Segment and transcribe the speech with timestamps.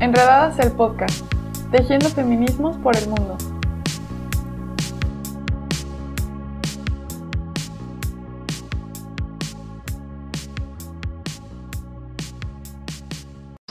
[0.00, 1.24] Enredadas el podcast,
[1.72, 3.36] tejiendo feminismos por el mundo.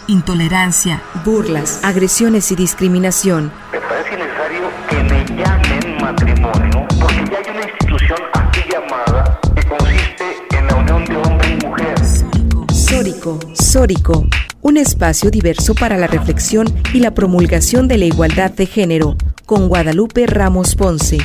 [0.07, 3.51] Intolerancia, burlas, agresiones y discriminación.
[3.71, 9.65] Me parece necesario que me llamen matrimonio porque ya hay una institución aquí llamada que
[9.65, 11.95] consiste en la unión de hombre y mujer.
[12.73, 14.25] Sórico, Sórico,
[14.67, 19.69] un espacio diverso para la reflexión y la promulgación de la igualdad de género, con
[19.69, 21.19] Guadalupe Ramos Ponce.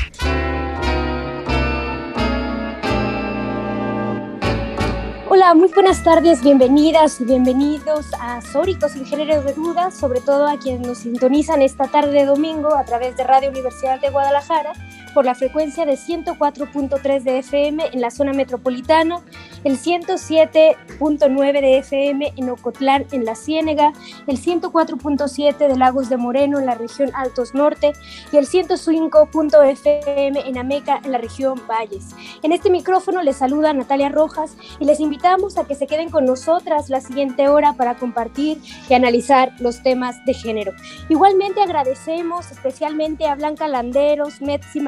[5.28, 10.46] Hola, muy buenas tardes, bienvenidas y bienvenidos a Sóricos sin género de dudas, sobre todo
[10.46, 14.72] a quienes nos sintonizan esta tarde de domingo a través de Radio Universidad de Guadalajara
[15.14, 19.20] por la frecuencia de 104.3 de FM en la zona metropolitana,
[19.64, 23.92] el 107.9 de FM en Ocotlán, en la Ciénega,
[24.26, 27.92] el 104.7 de Lagos de Moreno en la región Altos Norte
[28.32, 32.14] y el 105.fm en Ameca en la región Valles.
[32.42, 36.24] En este micrófono les saluda Natalia Rojas y les invitamos a que se queden con
[36.24, 40.72] nosotras la siguiente hora para compartir y analizar los temas de género.
[41.08, 44.80] Igualmente agradecemos especialmente a Blanca Landeros, Metzi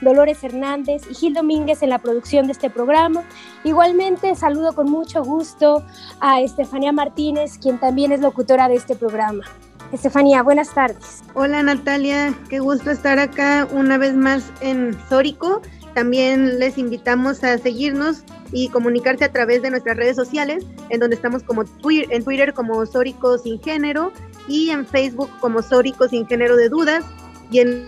[0.00, 3.24] Dolores Hernández y Gil Domínguez en la producción de este programa.
[3.64, 5.84] Igualmente saludo con mucho gusto
[6.20, 9.44] a Estefanía Martínez, quien también es locutora de este programa.
[9.92, 11.22] Estefanía, buenas tardes.
[11.34, 15.60] Hola Natalia, qué gusto estar acá una vez más en Sórico.
[15.94, 21.16] También les invitamos a seguirnos y comunicarse a través de nuestras redes sociales, en donde
[21.16, 24.12] estamos como Twitter, en Twitter como Sórico Sin Género
[24.48, 27.04] y en Facebook como Sórico Sin Género de Dudas
[27.50, 27.86] y en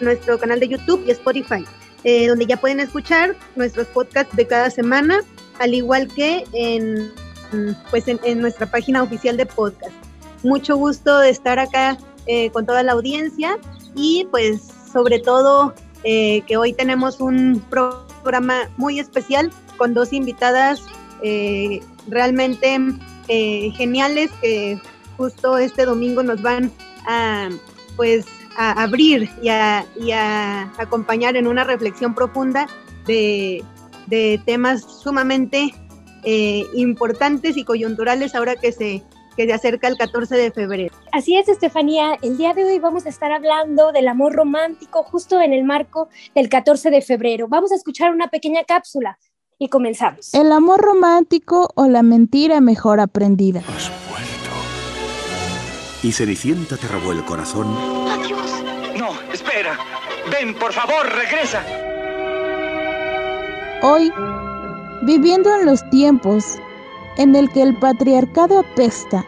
[0.00, 1.64] nuestro canal de YouTube y Spotify,
[2.04, 5.20] eh, donde ya pueden escuchar nuestros podcasts de cada semana,
[5.58, 7.10] al igual que en,
[7.90, 9.94] pues en, nuestra página oficial de podcast.
[10.42, 13.58] Mucho gusto de estar acá eh, con toda la audiencia
[13.94, 14.62] y pues
[14.92, 20.82] sobre todo eh, que hoy tenemos un programa muy especial con dos invitadas
[22.06, 22.78] realmente
[23.26, 24.78] geniales que
[25.16, 26.70] justo este domingo nos van
[27.06, 27.48] a
[27.96, 28.26] pues
[28.56, 32.66] a abrir y a, y a acompañar en una reflexión profunda
[33.06, 33.62] de,
[34.06, 35.74] de temas sumamente
[36.22, 39.02] eh, importantes y coyunturales ahora que se
[39.36, 40.94] que se acerca el 14 de febrero.
[41.12, 42.16] Así es, Estefanía.
[42.22, 46.08] El día de hoy vamos a estar hablando del amor romántico justo en el marco
[46.34, 47.48] del 14 de febrero.
[47.48, 49.18] Vamos a escuchar una pequeña cápsula
[49.58, 50.34] y comenzamos.
[50.34, 53.60] El amor romántico o la mentira mejor aprendida.
[53.60, 54.50] Has vuelto.
[56.02, 58.03] Y Cenicienta te robó el corazón.
[60.32, 61.62] Ven, por favor, regresa.
[63.82, 64.12] Hoy,
[65.02, 66.58] viviendo en los tiempos
[67.18, 69.24] en el que el patriarcado apesta,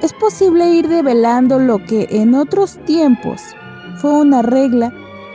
[0.00, 3.42] es posible ir develando lo que en otros tiempos
[3.96, 4.92] fue una regla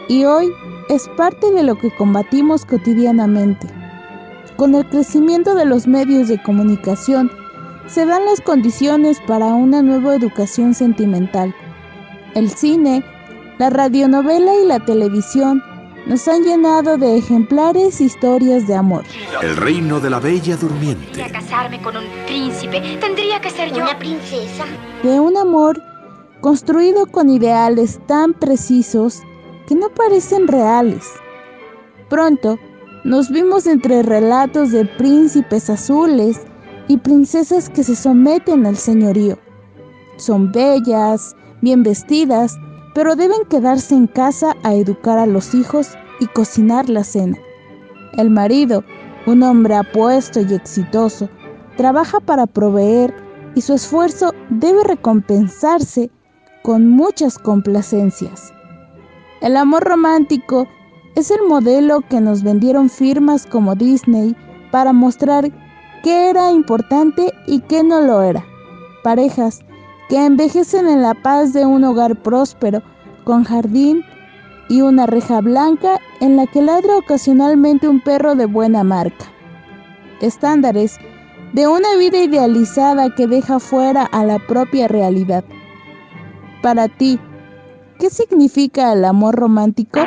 [0.08, 0.50] y hoy
[0.88, 3.68] es parte de lo que combatimos cotidianamente.
[4.56, 7.30] Con el crecimiento de los medios de comunicación,
[7.88, 11.54] se dan las condiciones para una nueva educación sentimental.
[12.36, 13.04] El cine,
[13.58, 15.64] la radionovela y la televisión
[16.06, 19.04] nos han llenado de ejemplares historias de amor.
[19.42, 21.06] El reino de la bella durmiente.
[21.08, 22.82] Quisiera casarme con un príncipe.
[23.02, 23.84] Tendría que ser yo.
[23.84, 24.66] Una princesa.
[25.04, 25.82] De un amor
[26.40, 29.22] construido con ideales tan precisos
[29.68, 31.04] que no parecen reales.
[32.10, 32.58] Pronto
[33.04, 36.40] nos vimos entre relatos de príncipes azules
[36.88, 39.38] y princesas que se someten al señorío.
[40.16, 42.58] Son bellas, bien vestidas,
[42.98, 47.38] pero deben quedarse en casa a educar a los hijos y cocinar la cena.
[48.14, 48.84] El marido,
[49.28, 51.30] un hombre apuesto y exitoso,
[51.76, 53.14] trabaja para proveer
[53.54, 56.10] y su esfuerzo debe recompensarse
[56.64, 58.52] con muchas complacencias.
[59.42, 60.68] El amor romántico
[61.14, 64.36] es el modelo que nos vendieron firmas como Disney
[64.72, 65.52] para mostrar
[66.02, 68.44] qué era importante y qué no lo era.
[69.04, 69.60] Parejas
[70.10, 72.82] que envejecen en la paz de un hogar próspero,
[73.24, 74.04] con jardín
[74.70, 79.26] y una reja blanca en la que ladra ocasionalmente un perro de buena marca.
[80.22, 80.98] Estándares
[81.54, 85.44] de una vida idealizada que deja fuera a la propia realidad.
[86.62, 87.20] Para ti,
[88.00, 90.00] ¿qué significa el amor romántico?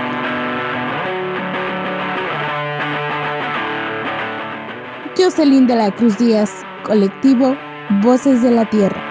[5.17, 6.51] Jocelyn de la Cruz Díaz,
[6.85, 7.55] colectivo
[8.03, 9.10] Voces de la Tierra.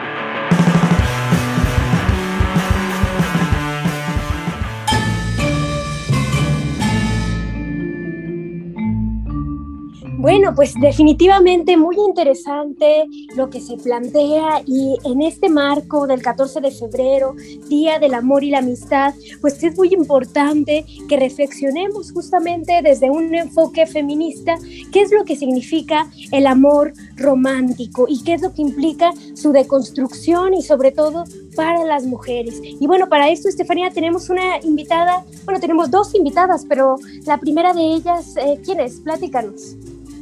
[10.19, 13.05] Bueno, pues definitivamente muy interesante
[13.37, 17.35] lo que se plantea y en este marco del 14 de febrero,
[17.69, 23.33] Día del Amor y la Amistad, pues es muy importante que reflexionemos justamente desde un
[23.33, 24.57] enfoque feminista
[24.91, 29.53] qué es lo que significa el amor romántico y qué es lo que implica su
[29.53, 31.23] deconstrucción y sobre todo
[31.55, 32.59] para las mujeres.
[32.61, 37.73] Y bueno, para esto, Estefanía, tenemos una invitada, bueno, tenemos dos invitadas, pero la primera
[37.73, 38.99] de ellas, eh, ¿quién es?
[38.99, 39.77] Platícanos.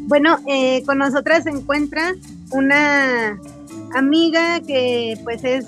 [0.08, 2.16] Bueno, eh, con nosotras se encuentra
[2.52, 3.38] una
[3.94, 5.66] amiga que pues es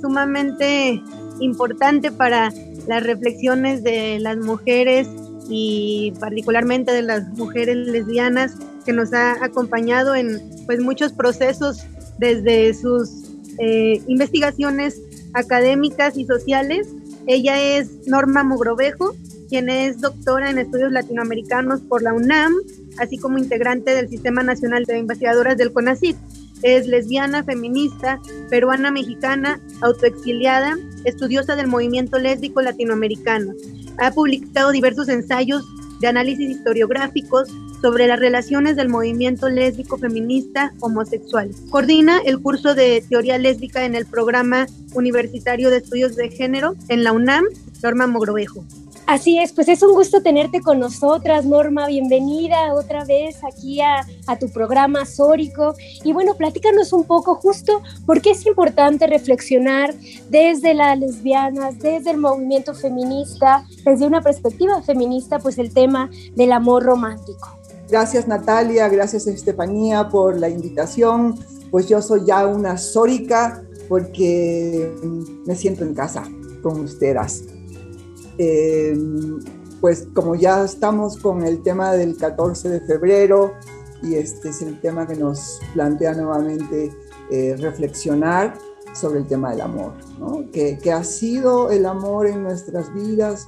[0.00, 1.00] sumamente
[1.40, 2.52] importante para
[2.88, 5.08] las reflexiones de las mujeres
[5.48, 11.84] y particularmente de las mujeres lesbianas que nos ha acompañado en pues muchos procesos
[12.18, 13.10] desde sus
[13.58, 15.00] eh, investigaciones
[15.34, 16.88] académicas y sociales.
[17.28, 19.14] Ella es Norma Mogrovejo,
[19.48, 22.52] quien es doctora en estudios latinoamericanos por la UNAM
[22.98, 26.16] así como integrante del Sistema Nacional de Investigadoras del CONACYT.
[26.62, 33.52] Es lesbiana, feminista, peruana, mexicana, autoexiliada, estudiosa del movimiento lésbico latinoamericano.
[33.98, 35.64] Ha publicado diversos ensayos
[36.00, 37.48] de análisis historiográficos
[37.80, 41.50] sobre las relaciones del movimiento lésbico feminista homosexual.
[41.70, 47.02] Coordina el curso de teoría lésbica en el programa universitario de estudios de género en
[47.02, 47.44] la UNAM,
[47.82, 48.64] Norma Mogrovejo.
[49.06, 51.88] Así es, pues es un gusto tenerte con nosotras, Norma.
[51.88, 54.06] Bienvenida otra vez aquí a,
[54.38, 55.74] tu programa Sórico.
[56.04, 59.92] Y bueno, platícanos un poco justo por qué es importante reflexionar
[60.30, 66.52] desde las lesbianas, desde el movimiento feminista, desde una perspectiva feminista, pues el tema del
[66.52, 67.58] amor romántico.
[67.90, 71.38] Gracias Natalia, gracias Estefanía por la invitación.
[71.70, 74.90] Pues yo soy ya una sórica porque
[75.44, 76.22] me siento en casa
[76.62, 77.51] con ustedes.
[78.38, 78.96] Eh,
[79.80, 83.54] pues como ya estamos con el tema del 14 de febrero
[84.00, 86.92] y este es el tema que nos plantea nuevamente
[87.30, 88.54] eh, reflexionar
[88.94, 90.44] sobre el tema del amor, ¿no?
[90.52, 93.46] ¿Qué, ha sido el amor en nuestras vidas?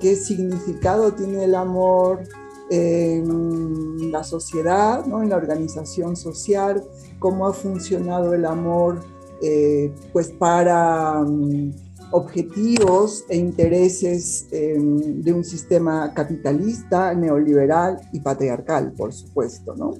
[0.00, 2.24] ¿Qué significado tiene el amor
[2.70, 5.22] en la sociedad, ¿no?
[5.22, 6.82] en la organización social?
[7.18, 9.00] ¿Cómo ha funcionado el amor
[9.42, 11.22] eh, pues para...
[11.22, 19.94] Mm, objetivos e intereses em, de un sistema capitalista, neoliberal y patriarcal, por supuesto, ¿no?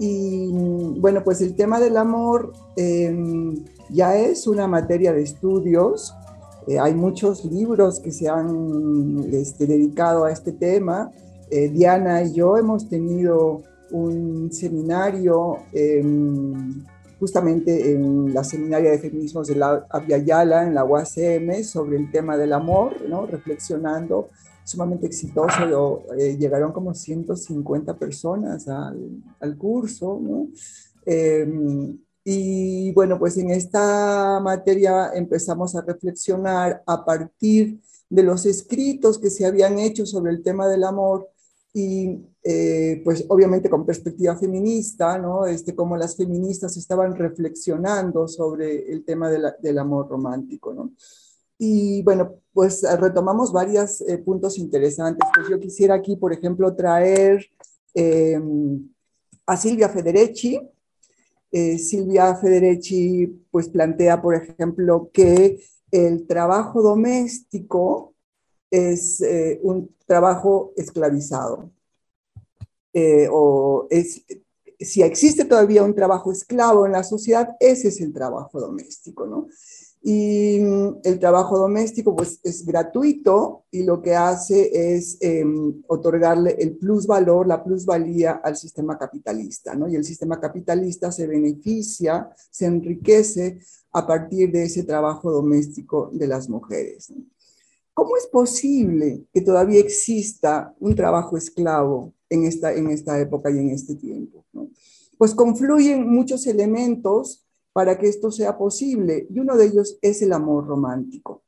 [0.00, 0.48] Y
[1.00, 6.14] bueno, pues el tema del amor em, ya es una materia de estudios.
[6.66, 11.10] Eh, hay muchos libros que se han este, dedicado a este tema.
[11.50, 16.84] Eh, Diana y yo hemos tenido un seminario em,
[17.18, 19.86] justamente en la seminaria de feminismos de la
[20.24, 23.26] Yala, en la UACM, sobre el tema del amor, ¿no?
[23.26, 24.28] reflexionando,
[24.64, 30.48] sumamente exitoso, eh, llegaron como 150 personas al, al curso, ¿no?
[31.06, 37.80] Em, y bueno, pues en esta materia empezamos a reflexionar a partir
[38.10, 41.30] de los escritos que se habían hecho sobre el tema del amor
[41.72, 45.46] y eh, pues obviamente con perspectiva feminista, ¿no?
[45.46, 50.92] Este, como las feministas estaban reflexionando sobre el tema del amor romántico, ¿no?
[51.58, 55.28] Y bueno, pues retomamos varios eh, puntos interesantes.
[55.34, 57.44] Pues yo quisiera aquí, por ejemplo, traer
[57.94, 58.88] em,
[59.44, 60.60] a Silvia Federici.
[61.50, 68.14] Eh, Silvia Federici pues plantea, por ejemplo, que el trabajo doméstico
[68.70, 71.70] es eh, un trabajo esclavizado.
[72.92, 74.24] Eh, o es,
[74.80, 79.48] si existe todavía un trabajo esclavo en la sociedad, ese es el trabajo doméstico, ¿no?
[80.00, 86.52] Y mm, el trabajo doméstico pues es gratuito y lo que hace es em, otorgarle
[86.58, 89.88] el plusvalor, la plusvalía al sistema capitalista, ¿no?
[89.88, 93.58] Y el sistema capitalista se beneficia, se enriquece
[93.92, 97.12] a partir de ese trabajo doméstico de las mujeres.
[97.98, 103.58] ¿Cómo es posible que todavía exista un trabajo esclavo en esta, en esta época y
[103.58, 104.44] en este tiempo?
[105.18, 110.32] Pues confluyen muchos elementos para que esto sea posible y uno de ellos es el
[110.32, 111.42] amor romántico,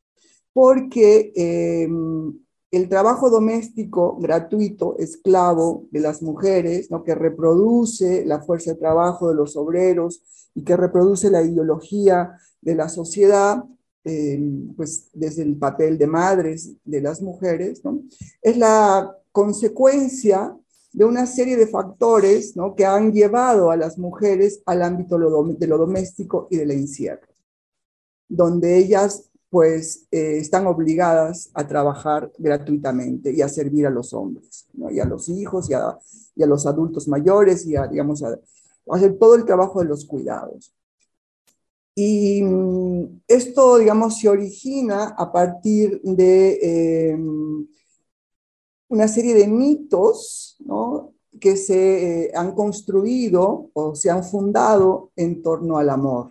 [0.52, 2.37] porque em,
[2.73, 7.04] el trabajo doméstico gratuito, esclavo de las mujeres, ¿no?
[7.04, 10.21] que reproduce la fuerza de trabajo de los obreros
[10.52, 13.64] y que reproduce la ideología de la sociedad,
[14.76, 17.83] pues desde el papel de madres de las mujeres,
[18.42, 20.57] es la consecuencia
[20.92, 25.78] de una serie de factores que han llevado a las mujeres al ámbito de lo
[25.78, 27.28] doméstico y del encierro,
[28.28, 34.69] donde ellas pues eh, están obligadas a trabajar gratuitamente y a servir a los hombres,
[34.90, 35.99] y a los hijos y a,
[36.37, 40.73] los adultos mayores y a, a, hacer todo el trabajo de los cuidados.
[41.94, 47.18] Y mm, esto, digamos, se origina a partir de eh,
[48.88, 51.14] una serie de mitos ¿no?
[51.40, 56.30] que se eh, han construido o se han fundado en torno al amor.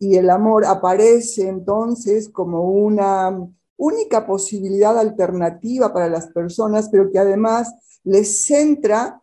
[0.00, 3.36] Y el amor aparece entonces como una
[3.76, 7.72] única posibilidad alternativa para las personas, pero que además
[8.04, 9.20] les centra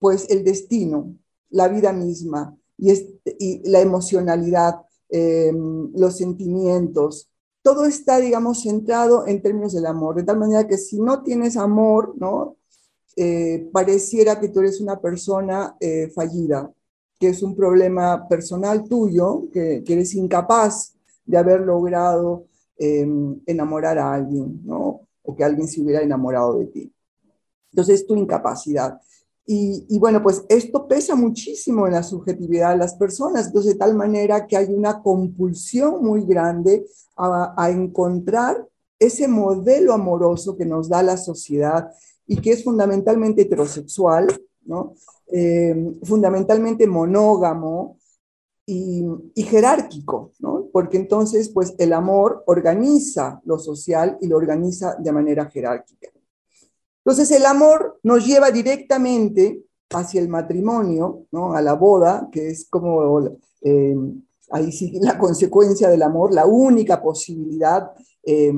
[0.00, 1.14] pues el destino,
[1.50, 4.76] la vida misma y, la emocionalidad,
[5.10, 5.52] eh,
[5.94, 7.28] los sentimientos.
[7.62, 11.56] Todo está, digamos, centrado en términos del amor, de tal manera que si no tienes
[11.56, 12.56] amor, ¿no?
[13.16, 16.72] Eh, pareciera que tú eres una persona eh, fallida,
[17.18, 20.94] que es un problema personal tuyo, que, que eres incapaz
[21.28, 22.46] de haber logrado
[22.78, 25.00] em, enamorar a alguien, ¿no?
[25.22, 26.92] O que alguien se hubiera enamorado de ti.
[27.70, 28.98] Entonces, tu incapacidad.
[29.50, 34.46] Y, bueno, pues esto pesa muchísimo en la subjetividad de las personas, de tal manera
[34.46, 36.84] que hay una compulsión muy grande
[37.16, 41.90] a, a encontrar ese modelo amoroso que nos da la sociedad
[42.26, 44.26] y que es fundamentalmente heterosexual,
[44.66, 44.92] ¿no?
[45.32, 47.96] Eh, fundamentalmente monógamo
[48.66, 49.02] y,
[49.34, 50.68] y, jerárquico, ¿no?
[50.72, 56.08] porque entonces pues el amor organiza lo social y lo organiza de manera jerárquica.
[57.08, 61.54] Entonces el amor nos lleva directamente hacia el matrimonio, ¿no?
[61.54, 63.30] a la boda, que es como
[63.62, 63.96] eh,
[64.50, 68.52] ahí sí, la consecuencia del amor, la única posibilidad eh,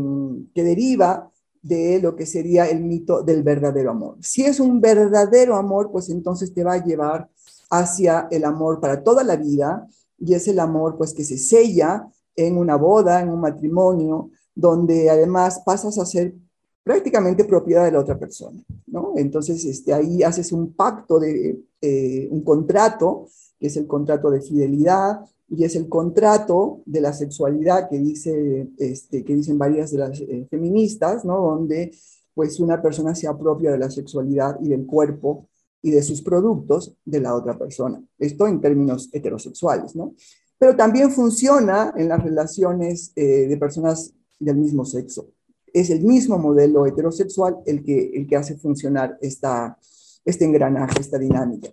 [0.53, 1.31] que deriva
[1.63, 4.17] de lo que sería el mito del verdadero amor.
[4.21, 7.31] Si es un verdadero amor, pues entonces te va a llevar
[7.71, 9.87] hacia el amor para toda la vida
[10.19, 12.05] y es el amor pues que se sella
[12.35, 16.35] en una boda, en un matrimonio, donde además pasas a ser
[16.83, 19.13] prácticamente propiedad de la otra persona, ¿no?
[19.17, 23.27] Entonces este, ahí haces un pacto, de, eh, un contrato,
[23.59, 28.69] que es el contrato de fidelidad, y es el contrato de la sexualidad que, dice,
[28.79, 31.41] este, que dicen varias de las eh, feministas, ¿no?
[31.41, 31.91] donde
[32.35, 35.49] pues una persona se apropia de la sexualidad y del cuerpo
[35.83, 38.03] y de sus productos de la otra persona.
[38.19, 40.15] Esto en términos heterosexuales, ¿no?
[40.59, 45.31] Pero también funciona en las relaciones eh, de personas del mismo sexo.
[45.73, 49.79] Es el mismo modelo heterosexual el que, el que hace funcionar esta,
[50.25, 51.71] este engranaje, esta dinámica.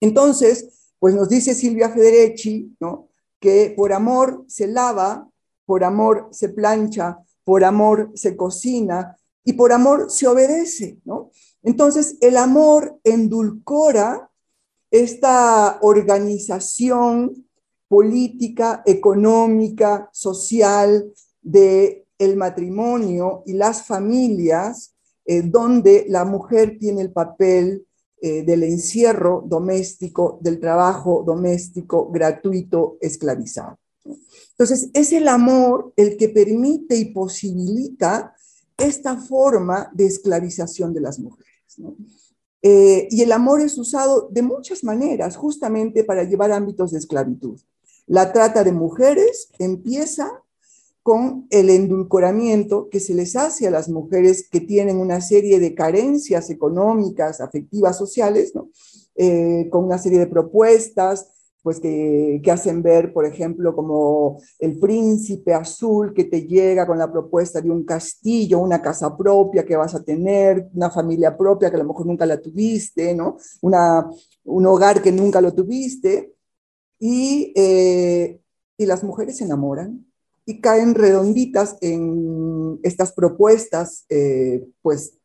[0.00, 3.08] Entonces, pues nos dice Silvia Federici, ¿no?
[3.40, 5.28] que por amor se lava,
[5.66, 10.98] por amor se plancha, por amor se cocina y por amor se obedece.
[11.04, 11.30] ¿no?
[11.62, 14.30] Entonces, el amor endulcora
[14.92, 17.48] esta organización
[17.88, 27.12] política, económica, social de el matrimonio y las familias, eh, donde la mujer tiene el
[27.12, 27.86] papel
[28.20, 33.78] eh, del encierro doméstico, del trabajo doméstico gratuito, esclavizado.
[34.50, 38.34] Entonces, es el amor el que permite y posibilita
[38.76, 41.52] esta forma de esclavización de las mujeres.
[42.62, 47.60] Eh, y el amor es usado de muchas maneras, justamente para llevar ámbitos de esclavitud.
[48.06, 50.41] La trata de mujeres empieza
[51.02, 55.74] con el endulcoramiento que se les hace a las mujeres que tienen una serie de
[55.74, 58.52] carencias económicas, afectivas, sociales,
[59.16, 61.28] eh, con una serie de propuestas,
[61.62, 67.10] pues que, hacen ver, por ejemplo, como el príncipe azul que te llega con la
[67.10, 71.76] propuesta de un castillo, una casa propia que vas a tener, una familia propia que
[71.76, 73.36] a lo mejor nunca la tuviste, ¿no?
[73.60, 76.34] Un hogar que nunca lo tuviste,
[76.98, 78.40] y, eh,
[78.76, 80.11] y las mujeres se enamoran,
[80.44, 85.18] y caen redonditas en estas propuestas, eh, pues,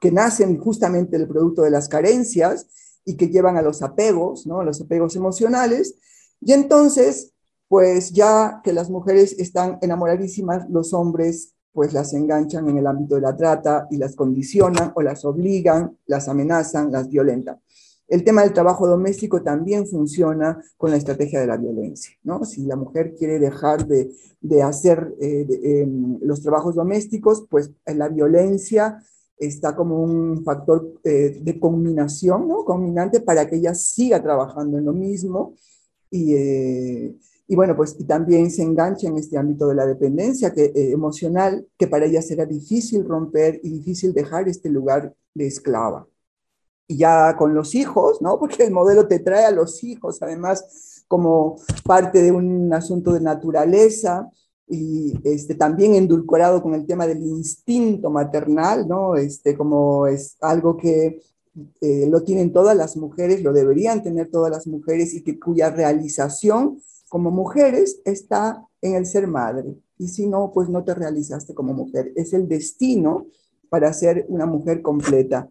[0.00, 2.66] que nacen justamente del producto de las carencias
[3.04, 4.62] y que llevan a los apegos, ¿no?
[4.62, 5.94] los apegos emocionales.
[6.40, 7.32] Y entonces,
[7.68, 13.14] pues ya que las mujeres están enamoradísimas, los hombres pues las enganchan en el ámbito
[13.14, 17.60] de la trata y las condicionan o las obligan, las amenazan, las violentan.
[18.08, 22.16] El tema del trabajo doméstico también funciona con la estrategia de la violencia.
[22.24, 22.44] ¿no?
[22.44, 24.10] Si la mujer quiere dejar de,
[24.40, 25.88] de hacer eh, de, eh,
[26.22, 28.98] los trabajos domésticos, pues la violencia
[29.38, 32.64] está como un factor eh, de combinación, ¿no?
[32.64, 35.54] combinante para que ella siga trabajando en lo mismo.
[36.10, 37.14] Y, eh,
[37.46, 40.92] y bueno, pues y también se engancha en este ámbito de la dependencia que, eh,
[40.92, 46.06] emocional, que para ella será difícil romper y difícil dejar este lugar de esclava
[46.88, 48.38] ya con los hijos, ¿no?
[48.40, 53.20] Porque el modelo te trae a los hijos, además, como parte de un asunto de
[53.20, 54.30] naturaleza,
[54.70, 59.16] y este, también endulcorado con el tema del instinto maternal, ¿no?
[59.16, 61.22] Este, como es algo que
[61.80, 65.70] eh, lo tienen todas las mujeres, lo deberían tener todas las mujeres y que cuya
[65.70, 69.74] realización como mujeres está en el ser madre.
[69.96, 72.12] Y si no, pues no te realizaste como mujer.
[72.14, 73.26] Es el destino
[73.70, 75.48] para ser una mujer completa.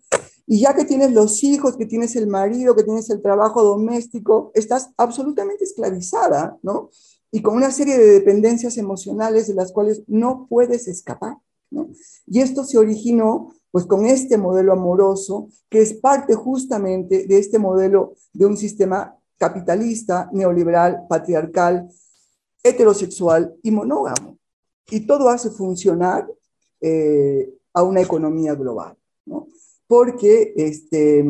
[0.49, 4.51] Y ya que tienes los hijos, que tienes el marido, que tienes el trabajo doméstico,
[4.55, 6.89] estás absolutamente esclavizada, ¿no?
[7.31, 11.35] Y con una serie de dependencias emocionales de las cuales no puedes escapar,
[11.69, 11.89] ¿no?
[12.25, 17.59] Y esto se originó pues con este modelo amoroso, que es parte justamente de este
[17.59, 21.89] modelo de un sistema capitalista, neoliberal, patriarcal,
[22.63, 24.37] heterosexual y monógamo.
[24.89, 26.25] Y todo hace funcionar
[26.79, 29.47] eh, a una economía global, ¿no?
[29.87, 31.25] Porque este,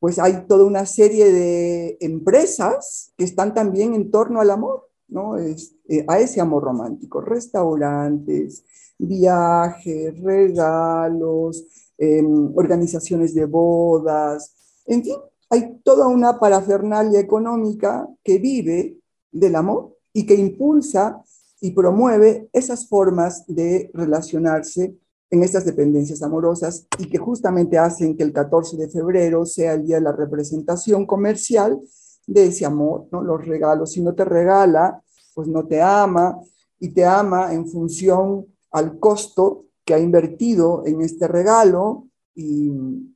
[0.00, 5.36] pues hay toda una serie de empresas que están también en torno al amor, ¿no?
[5.36, 8.64] Es, eh, a ese amor romántico, restaurantes,
[8.98, 11.64] viajes, regalos,
[11.98, 14.54] em, organizaciones de bodas,
[14.86, 15.16] en fin,
[15.50, 18.98] hay toda una parafernalia económica que vive
[19.32, 21.22] del amor y que impulsa
[21.60, 24.96] y promueve esas formas de relacionarse
[25.30, 29.86] en estas dependencias amorosas y que justamente hacen que el 14 de febrero sea el
[29.86, 31.80] día de la representación comercial
[32.26, 33.22] de ese amor, ¿no?
[33.22, 35.02] Los regalos, si no te regala,
[35.34, 36.38] pues no te ama
[36.78, 42.68] y te ama en función al costo que ha invertido en este regalo y,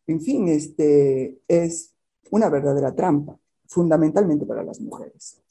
[0.06, 1.92] en fin, este es
[2.30, 3.36] una verdadera trampa,
[3.66, 5.42] fundamentalmente para las mujeres.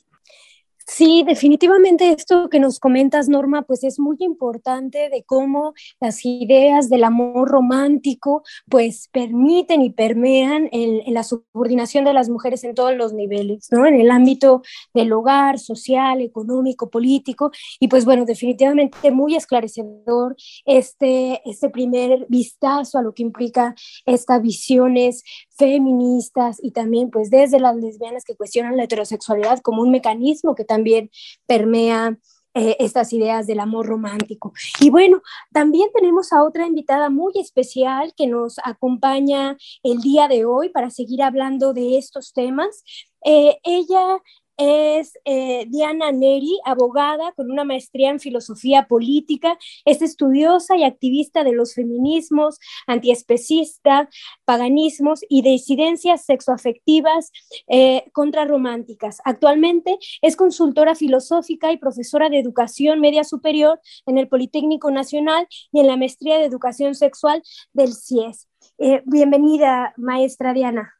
[0.99, 6.89] Sí, definitivamente esto que nos comentas, Norma, pues es muy importante de cómo las ideas
[6.89, 12.97] del amor romántico pues permiten y permean en, la subordinación de las mujeres en todos
[12.97, 13.85] los niveles, ¿no?
[13.85, 14.61] En el ámbito
[14.93, 22.97] del hogar, social, económico, político, y pues bueno, definitivamente muy esclarecedor este, este primer vistazo
[22.97, 23.73] a lo que implica
[24.05, 25.23] estas visiones
[25.57, 30.65] feministas y también pues desde las lesbianas que cuestionan la heterosexualidad como un mecanismo que
[30.65, 30.88] también
[31.46, 32.17] permea
[32.55, 34.54] eh, estas ideas del amor romántico.
[34.82, 35.21] Y bueno,
[35.54, 40.89] también tenemos a otra invitada muy especial que nos acompaña el día de hoy para
[40.89, 42.84] seguir hablando de estos temas.
[43.23, 44.19] Eh, ella
[44.60, 51.45] es eh, Diana Neri, abogada con una maestría en filosofía política, es estudiosa y activista
[51.45, 54.10] de los feminismos, antiespecista,
[54.43, 57.32] paganismos y disidencias sexoafectivas
[57.67, 59.22] eh, contrarrománticas.
[59.24, 65.80] Actualmente es consultora filosófica y profesora de educación media superior en el Politécnico Nacional y
[65.80, 67.41] en la maestría de educación sexual
[67.72, 68.50] del CIES.
[68.78, 71.00] Eh, bienvenida, maestra Diana.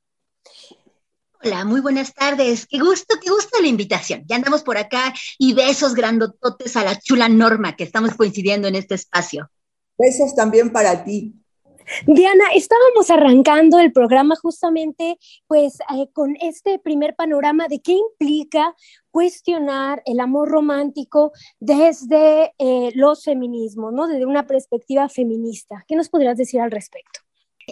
[1.41, 2.67] Hola, muy buenas tardes.
[2.67, 4.25] Qué gusto, qué gusto la invitación.
[4.28, 8.75] Ya andamos por acá y besos grandototes a la chula Norma, que estamos coincidiendo en
[8.75, 9.49] este espacio.
[9.97, 11.34] Besos también para ti.
[12.06, 18.75] Diana, estábamos arrancando el programa justamente pues eh, con este primer panorama de qué implica
[19.10, 24.08] cuestionar el amor romántico desde eh, los feminismos, ¿no?
[24.08, 25.86] Desde una perspectiva feminista.
[25.88, 27.21] ¿Qué nos podrías decir al respecto?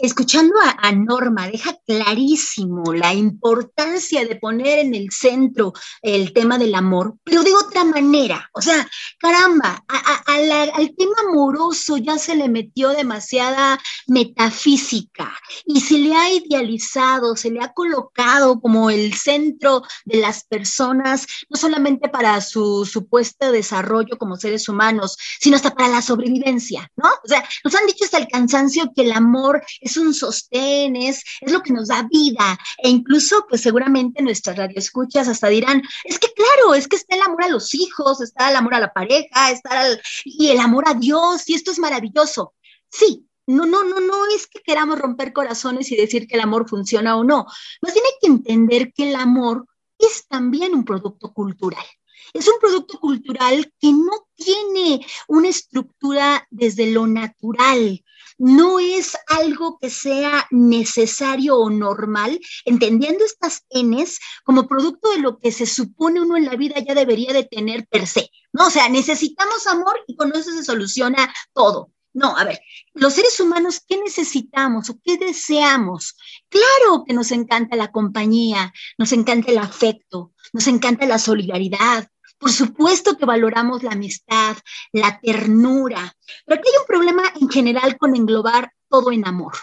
[0.02, 6.76] Escuchando a, Norma, deja clarísimo la importancia de poner en el centro el tema del
[6.76, 8.50] amor, pero de otra manera.
[8.54, 8.88] O sea,
[9.20, 15.34] caramba, al tema amoroso ya se le metió demasiada metafísica
[15.66, 21.28] y se le ha idealizado, se le ha colocado como el centro de las personas,
[21.50, 27.10] no solamente para su supuesto desarrollo como seres humanos, sino hasta para la sobrevivencia, ¿no?
[27.24, 29.64] O sea, nos han dicho hasta el cansancio que el amor
[29.96, 32.60] un sostén, es, lo que nos da vida.
[32.84, 37.22] E incluso, pues seguramente nuestras radioescuchas hasta dirán, es que claro, es que está el
[37.22, 40.84] amor a los hijos, está el amor a la pareja, está el, y el amor
[40.88, 42.56] a Dios, y esto es maravilloso.
[42.90, 46.68] Sí, no, no, no, no es que queramos romper corazones y decir que el amor
[46.68, 47.46] funciona o no.
[47.82, 49.66] Más bien hay que entender que el amor
[49.98, 51.86] es también un producto cultural.
[52.34, 58.04] Es un producto cultural que no tiene una estructura desde lo natural,
[58.38, 65.40] no es algo que sea necesario o normal, entendiendo estas Ns como producto de lo
[65.40, 68.68] que se supone uno en la vida ya debería de tener per se, ¿no?
[68.68, 71.92] O sea, necesitamos amor y con eso se soluciona todo.
[72.14, 72.60] No, a ver,
[72.94, 76.16] los seres humanos, ¿qué necesitamos o qué deseamos?
[76.50, 82.08] Claro que nos encanta la compañía, nos encanta el afecto, nos encanta la solidaridad,
[82.38, 84.56] por supuesto que valoramos la amistad,
[84.92, 89.54] la ternura, pero aquí hay un problema en general con englobar todo en amor.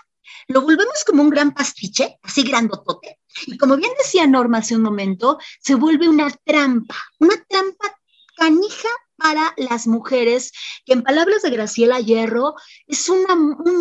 [0.49, 4.83] Lo volvemos como un gran pastiche, así grandotote, y como bien decía Norma hace un
[4.83, 7.97] momento, se vuelve una trampa, una trampa
[8.37, 10.53] canija para las mujeres,
[10.85, 12.55] que en palabras de Graciela Hierro,
[12.87, 13.25] es un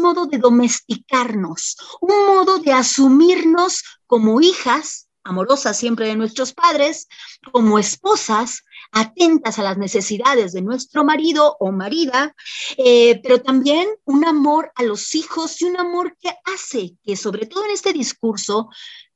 [0.01, 7.07] modo de domesticarnos, un modo de asumirnos como hijas, amorosas siempre de nuestros padres,
[7.51, 12.35] como esposas, atentas a las necesidades de nuestro marido o marida,
[12.77, 17.45] eh, pero también un amor a los hijos y un amor que hace que, sobre
[17.45, 18.69] todo en este discurso,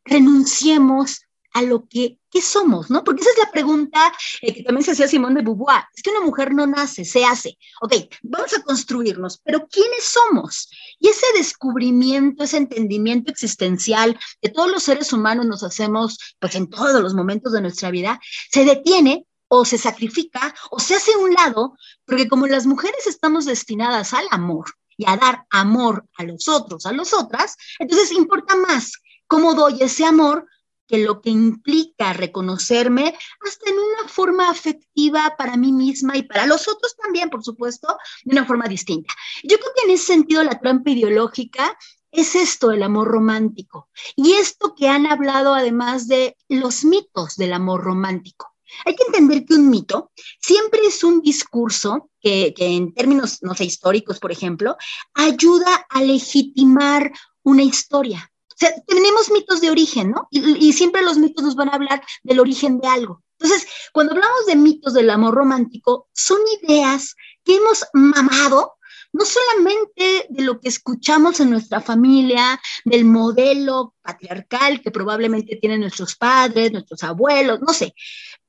[0.04, 3.04] renunciemos a lo que somos, ¿no?
[3.04, 5.84] Porque esa es la pregunta eh, que también se hacía Simón de Beauvoir.
[5.96, 7.58] Es que una mujer no nace, se hace.
[7.82, 10.70] Ok, vamos a construirnos, pero ¿quiénes somos?
[11.00, 16.70] Y ese descubrimiento, ese entendimiento existencial que todos los seres humanos nos hacemos, pues en
[16.70, 18.20] todos los momentos de nuestra vida,
[18.52, 23.08] se detiene o se sacrifica o se hace a un lado, porque como las mujeres
[23.08, 24.66] estamos destinadas al amor
[24.98, 28.94] y a dar amor a los otros, a las otras, entonces importa más
[29.28, 30.48] cómo doy ese amor
[30.88, 36.46] que lo que implica reconocerme hasta en una forma afectiva para mí misma y para
[36.46, 39.14] los otros también, por supuesto, de una forma distinta.
[39.44, 41.78] Yo creo que en ese sentido la trampa ideológica
[42.12, 43.90] es esto, el amor romántico.
[44.16, 48.54] Y esto que han hablado además de los mitos del amor romántico.
[48.86, 53.54] Hay que entender que un mito siempre es un discurso que, que, en términos, no
[53.56, 54.76] sé, históricos, por ejemplo,
[55.14, 57.12] ayuda a legitimar
[57.44, 58.32] una historia.
[58.58, 60.28] Sea, tenemos mitos de origen, ¿no?
[60.32, 63.24] Y, siempre los mitos nos van a hablar del origen de algo.
[63.40, 68.74] Entonces, cuando hablamos de mitos del amor romántico, son ideas que hemos mamado
[69.14, 75.82] no solamente de lo que escuchamos en nuestra familia, del modelo patriarcal que probablemente tienen
[75.82, 77.94] nuestros padres, nuestros abuelos, no sé,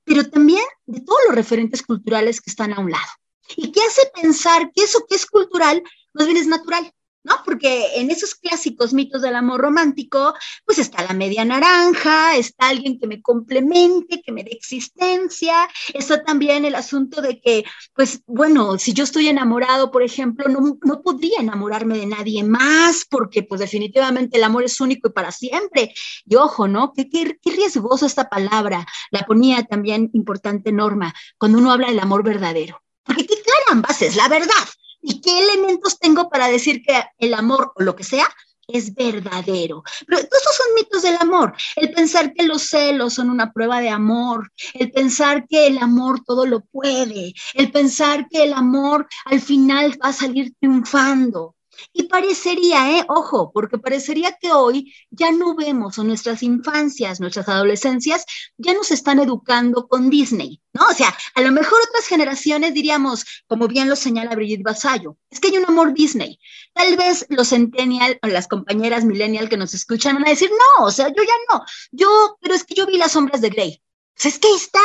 [0.04, 3.10] pero también de todos los referentes culturales que están a un lado.
[3.56, 6.92] Y que hace pensar que eso que es cultural más bien es natural.
[7.24, 7.34] ¿No?
[7.44, 12.98] Porque en esos clásicos mitos del amor romántico, pues está la media naranja, está alguien
[12.98, 18.78] que me complemente, que me dé existencia, está también el asunto de que, pues bueno,
[18.78, 23.60] si yo estoy enamorado, por ejemplo, no, no podría enamorarme de nadie más, porque pues
[23.60, 25.94] definitivamente el amor es único y para siempre.
[26.26, 26.92] Y ojo, ¿no?
[26.92, 32.00] Qué, qué, qué riesgoso esta palabra, la ponía también importante Norma, cuando uno habla del
[32.00, 32.82] amor verdadero.
[33.04, 34.68] Porque qué carambas es la verdad.
[35.00, 38.28] ¿Y qué elementos tengo para decir que el amor o lo que sea
[38.68, 39.82] es verdadero.
[40.06, 41.54] Pero todos son mitos del amor.
[41.74, 46.22] El pensar que los celos son una prueba de amor, el pensar que el amor
[46.24, 51.56] todo lo puede, el pensar que el amor al final va a salir triunfando.
[51.92, 53.04] Y parecería, ¿eh?
[53.08, 58.24] ojo, porque parecería que hoy ya no vemos, o nuestras infancias, nuestras adolescencias,
[58.56, 60.86] ya nos están educando con Disney, ¿no?
[60.86, 65.40] O sea, a lo mejor otras generaciones diríamos, como bien lo señala Brigitte Basayo, es
[65.40, 66.38] que hay un amor Disney.
[66.72, 70.84] Tal vez los centennial, o las compañeras millennial que nos escuchan van a decir, no,
[70.84, 73.82] o sea, yo ya no, yo, pero es que yo vi las sombras de Grey.
[74.20, 74.80] Pues es que está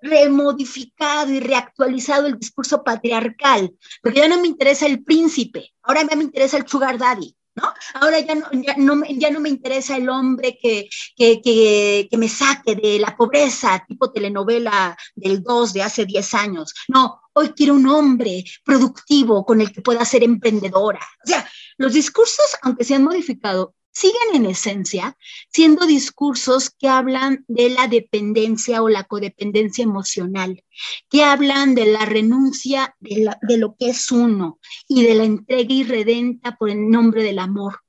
[0.00, 6.24] remodificado y reactualizado el discurso patriarcal, porque ya no me interesa el príncipe, ahora me
[6.24, 7.34] interesa el sugar daddy.
[7.54, 7.74] ¿No?
[7.94, 12.16] Ahora ya no, ya no, ya no me interesa el hombre que, que, que, que,
[12.16, 16.72] me saque de la pobreza, tipo telenovela del 2 de hace 10 años.
[16.86, 21.00] No, hoy quiero un hombre productivo con el que pueda ser emprendedora.
[21.24, 21.48] O sea,
[21.78, 25.16] los discursos, aunque se han modificado, siguen en esencia
[25.52, 30.62] siendo discursos que hablan de la dependencia o la codependencia emocional,
[31.10, 36.56] que hablan de la renuncia de, lo que es uno y de la entrega irredenta
[36.56, 37.80] por el nombre del amor.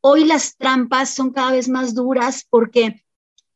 [0.00, 3.04] Hoy las trampas son cada vez más duras porque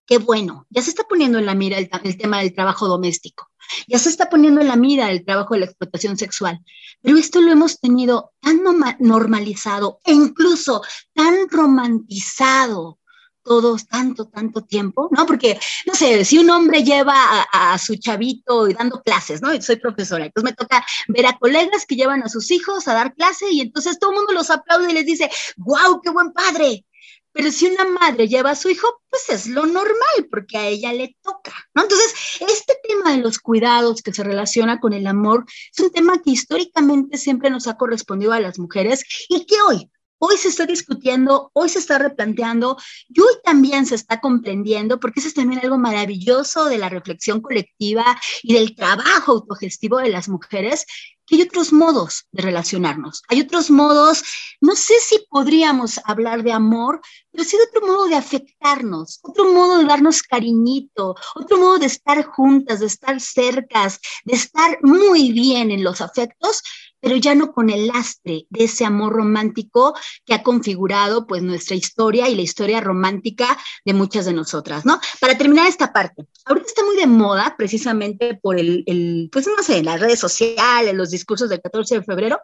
[0.07, 1.88] qué bueno, ya se está poniendo en la mira el,
[2.19, 3.51] tema del trabajo doméstico,
[3.88, 6.61] ya se está poniendo en la mira el trabajo de la explotación sexual,
[7.05, 8.62] pero esto lo hemos tenido tan
[8.99, 12.99] normalizado e incluso tan romantizado
[13.43, 15.27] todos tanto, tanto tiempo, ¿no?
[15.27, 19.61] Porque, no sé, si un hombre lleva a, su chavito y dando clases, ¿no?
[19.61, 23.12] Soy profesora, entonces me toca ver a colegas que llevan a sus hijos a dar
[23.12, 26.87] clase y entonces todo el mundo los aplaude y les dice, wow, qué buen padre.
[27.35, 30.92] Pero si una madre lleva a su hijo, pues es lo normal, porque a ella
[30.92, 31.83] le toca, ¿no?
[31.83, 36.23] Entonces, este tema de los cuidados que se relaciona con el amor es un tema
[36.23, 40.64] que históricamente siempre nos ha correspondido a las mujeres y que hoy, hoy se está
[40.64, 42.77] discutiendo, hoy se está replanteando
[43.09, 47.40] y hoy también se está comprendiendo, porque eso es también algo maravilloso de la reflexión
[47.40, 50.87] colectiva y del trabajo autogestivo de las mujeres,
[51.30, 54.22] hay otros modos de relacionarnos, hay otros modos,
[54.60, 59.50] no sé si podríamos hablar de amor, pero sí de otro modo de afectarnos, otro
[59.52, 65.32] modo de darnos cariñito, otro modo de estar juntas, de estar cercas, de estar muy
[65.32, 66.62] bien en los afectos,
[67.04, 71.76] pero ya no con el lastre de ese amor romántico que ha configurado pues nuestra
[71.76, 74.98] historia y la historia romántica de muchas de nosotras, ¿no?
[75.20, 79.62] Para terminar esta parte, ahorita está muy de moda precisamente por el, el pues no
[79.62, 82.40] sé, las redes sociales, los discursos del 14 de febrero,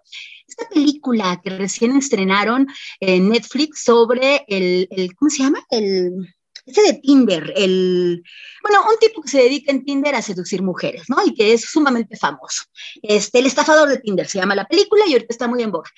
[0.46, 2.66] esta película que recién estrenaron
[3.00, 5.64] en Netflix sobre el, el ¿cómo se llama?
[5.70, 6.34] El
[6.66, 8.22] ese de Tinder, el,
[8.62, 11.16] bueno, un tipo que se dedica en Tinder a seducir mujeres, ¿no?
[11.24, 12.64] Y que es sumamente famoso.
[13.02, 15.90] Este, el estafador de Tinder se llama la película y ahorita está muy en boga.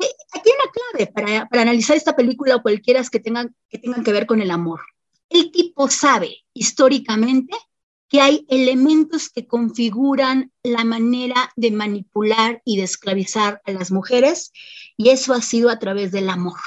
[0.00, 3.78] Eh, aquí hay una clave para, para, analizar esta película o cualquiera que tengan, que
[3.78, 4.80] tengan que ver con el amor.
[5.28, 7.56] El tipo sabe históricamente
[8.08, 14.52] que hay elementos que configuran la manera de manipular y de esclavizar a las mujeres
[14.96, 16.58] y eso ha sido a través del amor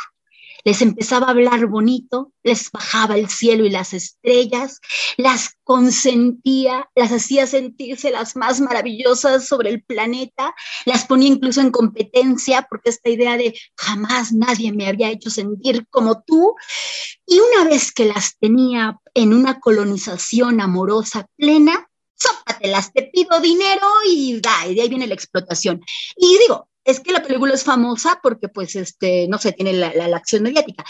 [0.64, 4.80] les empezaba a hablar bonito, les bajaba el cielo y las estrellas,
[5.18, 10.54] las consentía, las hacía sentirse las más maravillosas sobre el planeta,
[10.86, 15.88] las ponía incluso en competencia, porque esta idea de jamás nadie me había hecho sentir
[15.90, 16.56] como tú,
[17.26, 23.88] y una vez que las tenía en una colonización amorosa plena, sópatelas, te pido dinero
[24.08, 25.82] y, da, y de ahí viene la explotación.
[26.16, 29.94] Y digo, es que la película es famosa porque, pues, este, no sé, tiene la,
[29.94, 30.84] la, acción mediática,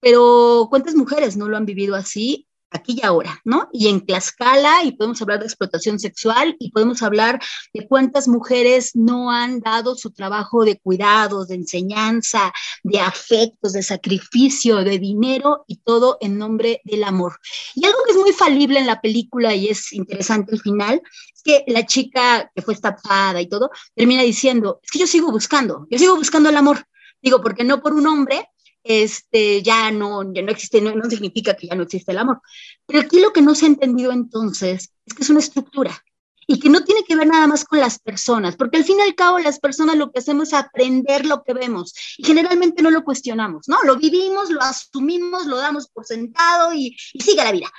[0.00, 2.45] pero ¿cuántas mujeres no lo han vivido así?
[2.70, 3.68] Aquí y ahora, ¿no?
[3.72, 7.40] Y en Tlaxcala, y podemos hablar de explotación sexual, y podemos hablar
[7.72, 12.52] de cuántas mujeres no han dado su trabajo de cuidados, de enseñanza,
[12.82, 17.38] de afectos, de sacrificio, de dinero, y todo en nombre del amor.
[17.74, 21.02] Y algo que es muy falible en la película y es interesante el final,
[21.44, 25.86] que la chica que fue estafada y todo, termina diciendo, es que yo sigo buscando,
[25.90, 26.86] yo sigo buscando el amor.
[27.22, 28.48] Digo, porque no por un hombre,
[28.86, 32.40] este, ya no, ya no existe, no, no significa que ya no existe el amor.
[32.86, 36.02] Pero aquí lo que no se ha entendido entonces es que es una estructura
[36.46, 39.02] y que no tiene que ver nada más con las personas, porque al fin y
[39.02, 42.90] al cabo las personas lo que hacemos es aprender lo que vemos y generalmente no
[42.90, 43.78] lo cuestionamos, ¿no?
[43.82, 47.70] Lo vivimos, lo asumimos, lo damos por sentado y, y sigue la vida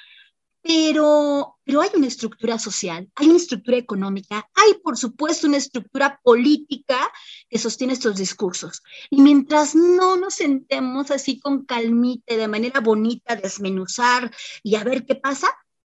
[0.67, 6.19] pero, pero hay una estructura social, hay una estructura económica, hay por supuesto una estructura
[6.21, 7.09] política
[7.49, 8.83] que sostiene estos discursos.
[9.09, 14.29] Y mientras no nos sentemos así con calmite, de manera bonita, desmenuzar
[14.61, 15.47] y a ver qué pasa,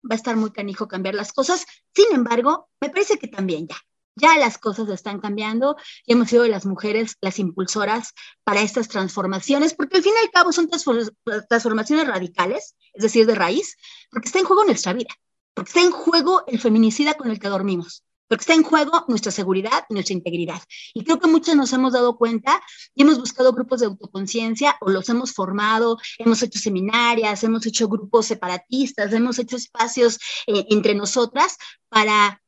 [0.10, 1.66] va a estar muy canijo cambiar las cosas.
[1.94, 3.78] Sin embargo, me parece que también ya
[4.20, 9.74] ya las cosas están cambiando y hemos sido las mujeres las impulsoras para estas transformaciones,
[9.74, 13.78] porque al fin y al cabo son transformaciones radicales, es decir, de raíz,
[14.12, 15.14] porque está en juego nuestra vida,
[15.54, 19.32] porque está en juego el feminicida con el que dormimos, porque está en juego nuestra
[19.32, 20.62] seguridad y nuestra integridad.
[20.94, 22.62] Y creo que muchos nos hemos dado cuenta
[22.94, 27.88] y hemos buscado grupos de autoconciencia o los hemos formado, hemos hecho seminarias, hemos hecho
[27.88, 31.58] grupos separatistas, hemos hecho espacios eh, entre nosotras
[31.90, 32.40] para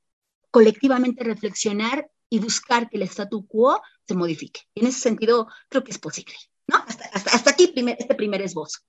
[0.52, 4.62] colectivamente reflexionar y buscar que el statu quo se modifique.
[4.76, 6.34] En ese sentido, creo que es posible.
[6.68, 6.78] ¿no?
[6.88, 8.80] Hasta, hasta, hasta aquí primer, este primer esbozo.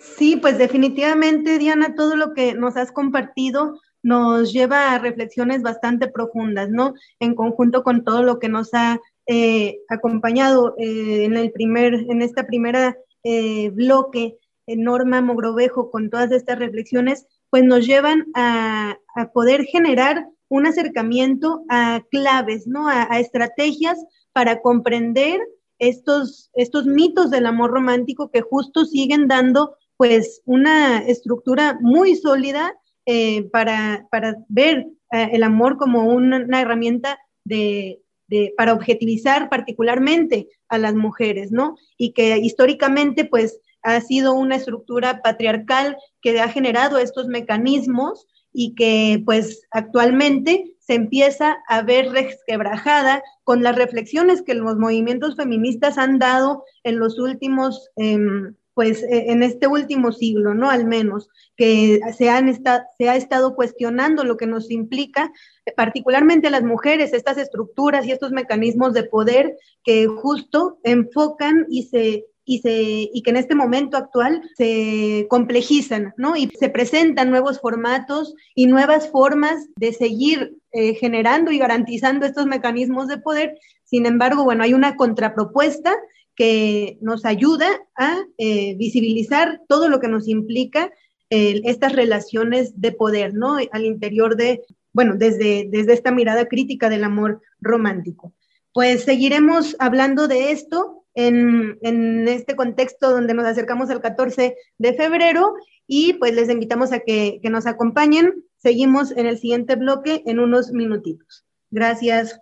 [0.00, 6.08] Sí, pues definitivamente, Diana, todo lo que nos has compartido nos lleva a reflexiones bastante
[6.08, 6.94] profundas, ¿no?
[7.18, 12.22] En conjunto con todo lo que nos ha eh, acompañado eh, en el primer, en
[12.22, 18.96] esta primera eh, bloque, Norma Mogrovejo, con todas estas reflexiones, pues nos llevan a,
[19.32, 22.88] poder generar un acercamiento a claves, ¿no?
[22.88, 25.40] A, estrategias para comprender
[25.78, 32.74] estos, estos mitos del amor romántico que justo siguen dando pues una estructura muy sólida
[33.06, 34.06] eh, para,
[34.48, 41.52] ver eh, el amor como una, herramienta de, de, para objetivizar particularmente a las mujeres,
[41.52, 41.76] ¿no?
[41.96, 48.74] Y que históricamente pues ha sido una estructura patriarcal que ha generado estos mecanismos y
[48.74, 55.98] que pues actualmente se empieza a ver resquebrajada con las reflexiones que los movimientos feministas
[55.98, 60.68] han dado en los últimos, em, pues e, en este último siglo, ¿no?
[60.68, 62.52] Al menos, que se, han
[62.98, 65.32] se ha estado cuestionando lo que nos implica,
[65.76, 72.26] particularmente las mujeres, estas estructuras y estos mecanismos de poder que justo enfocan y se
[72.52, 76.36] y, que en este momento actual se complejizan, ¿no?
[76.36, 82.46] Y se presentan nuevos formatos y nuevas formas de seguir eh, generando y garantizando estos
[82.46, 83.56] mecanismos de poder.
[83.84, 85.94] Sin embargo, bueno, hay una contrapropuesta
[86.34, 90.92] que nos ayuda a eh, visibilizar todo lo que nos implica
[91.32, 93.58] estas relaciones de poder, ¿no?
[93.70, 98.32] Al interior de, bueno, desde, desde esta mirada crítica del amor romántico.
[98.72, 104.94] Pues seguiremos hablando de esto en, en, este contexto donde nos acercamos al 14 de
[104.94, 105.54] febrero
[105.86, 108.44] y pues les invitamos a que, que nos acompañen.
[108.58, 111.44] Seguimos en el siguiente bloque en unos minutitos.
[111.70, 112.40] Gracias.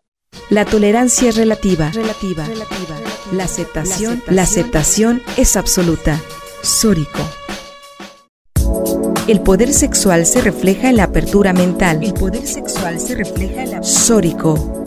[0.51, 1.91] La tolerancia es relativa.
[1.91, 2.45] relativa.
[2.45, 2.97] relativa.
[3.33, 6.21] La, aceptación, la aceptación, es absoluta.
[6.63, 7.21] Sórico.
[9.27, 12.03] El poder sexual se refleja en la apertura mental.
[12.03, 13.83] El poder sexual se refleja en la...
[13.83, 14.78] Sórico.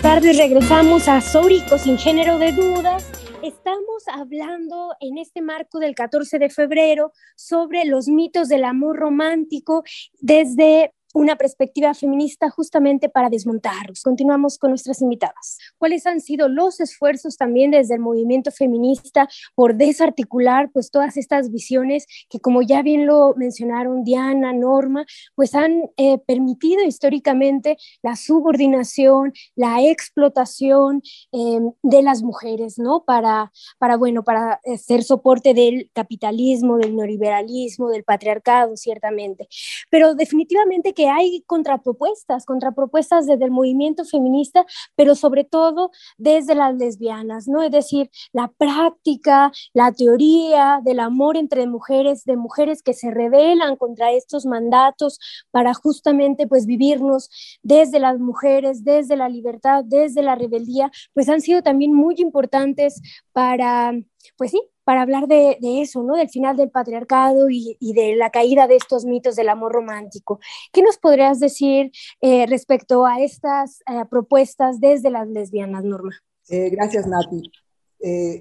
[0.00, 3.10] Buenas tardes, regresamos a Sórico sin género de dudas.
[3.42, 9.82] Estamos hablando en este marco del 14 de febrero sobre los mitos del amor romántico
[10.20, 14.02] desde una perspectiva feminista justamente para desmontarlos.
[14.02, 15.58] Continuamos con nuestras invitadas.
[15.78, 21.50] ¿Cuáles han sido los esfuerzos también desde el movimiento feminista por desarticular pues todas estas
[21.50, 28.16] visiones que como ya bien lo mencionaron Diana, Norma, pues han eh, permitido históricamente la
[28.16, 33.04] subordinación, la explotación em, de las mujeres, ¿no?
[33.04, 39.48] Para, para bueno, para eh, ser soporte del capitalismo, del neoliberalismo, del patriarcado, ciertamente.
[39.90, 46.74] Pero definitivamente que hay contrapropuestas, contrapropuestas desde el movimiento feminista, pero sobre todo desde las
[46.76, 47.62] lesbianas, ¿no?
[47.62, 53.76] Es decir, la práctica, la teoría del amor entre mujeres, de mujeres que se rebelan
[53.76, 55.18] contra estos mandatos
[55.50, 57.30] para justamente pues vivirnos
[57.62, 63.00] desde las mujeres, desde la libertad, desde la rebeldía, pues han sido también muy importantes
[63.32, 63.92] para,
[64.36, 66.16] pues sí, para hablar de, eso, ¿no?
[66.16, 70.40] Del final del patriarcado y, de la caída de estos mitos del amor romántico.
[70.72, 76.12] ¿Qué nos podrías decir eh, respecto a estas eh, propuestas desde las lesbianas, Norma?
[76.48, 77.50] Eh, gracias, Nati.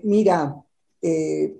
[0.03, 0.55] mira,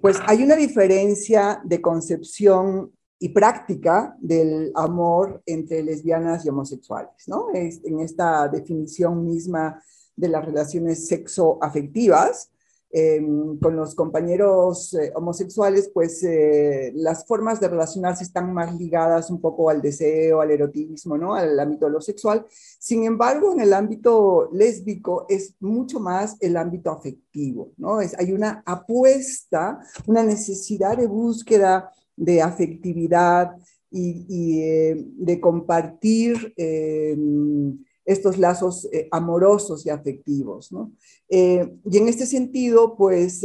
[0.02, 7.50] pues hay una diferencia de concepción y práctica del amor entre lesbianas y homosexuales, ¿no?
[7.54, 9.84] Es, en esta definición misma
[10.16, 12.50] de las relaciones sexoafectivas,
[12.92, 19.30] Em, con los compañeros eh, homosexuales, pues eh, las formas de relacionarse están más ligadas
[19.30, 21.36] un poco al deseo, al erotismo, ¿no?
[21.36, 22.48] Al ámbito de lo sexual.
[22.80, 28.02] Sin embargo, en el ámbito lésbico es mucho más el ámbito afectivo, ¿no?
[28.02, 33.52] Es, hay una apuesta, una necesidad de búsqueda de afectividad,
[33.92, 36.54] y, eh, de compartir
[38.10, 40.72] estos lazos amorosos y afectivos.
[40.72, 40.92] ¿no?
[41.30, 43.44] y en este sentido, pues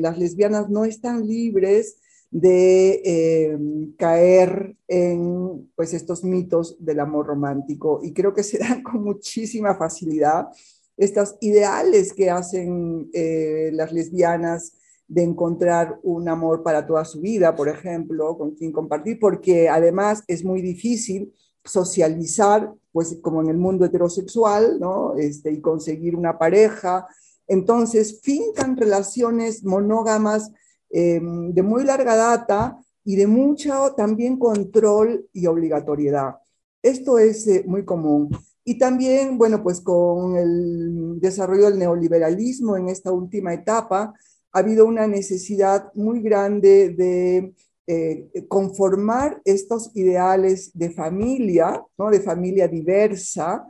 [0.00, 1.98] las lesbianas no están libres
[2.30, 3.58] de eh,
[3.96, 8.00] caer en pues, estos mitos del amor romántico.
[8.02, 10.48] Y creo que se dan con muchísima facilidad
[10.96, 14.74] estos ideales que hacen eh, las lesbianas
[15.08, 20.24] de encontrar un amor para toda su vida, por ejemplo, con quien compartir, porque además
[20.26, 21.32] es muy difícil
[21.66, 25.14] socializar, pues como en el mundo heterosexual, ¿no?
[25.16, 27.06] Este, y conseguir una pareja.
[27.46, 30.50] Entonces, fincan relaciones monógamas
[30.90, 36.36] eh, de muy larga data y de mucho también control y obligatoriedad.
[36.82, 38.30] Esto es eh, muy común.
[38.64, 44.12] Y también, bueno, pues con el desarrollo del neoliberalismo en esta última etapa,
[44.52, 47.54] ha habido una necesidad muy grande de
[47.86, 52.10] eh, conformar estos ideales de familia, ¿no?
[52.10, 53.66] de familia diversa,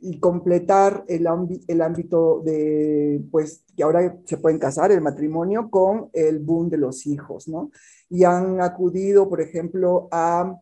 [0.00, 1.26] y completar el,
[1.66, 6.78] el ámbito de, pues, que ahora se pueden casar, el matrimonio, con el boom de
[6.78, 7.70] los hijos, ¿no?
[8.08, 10.56] Y han acudido, por ejemplo, a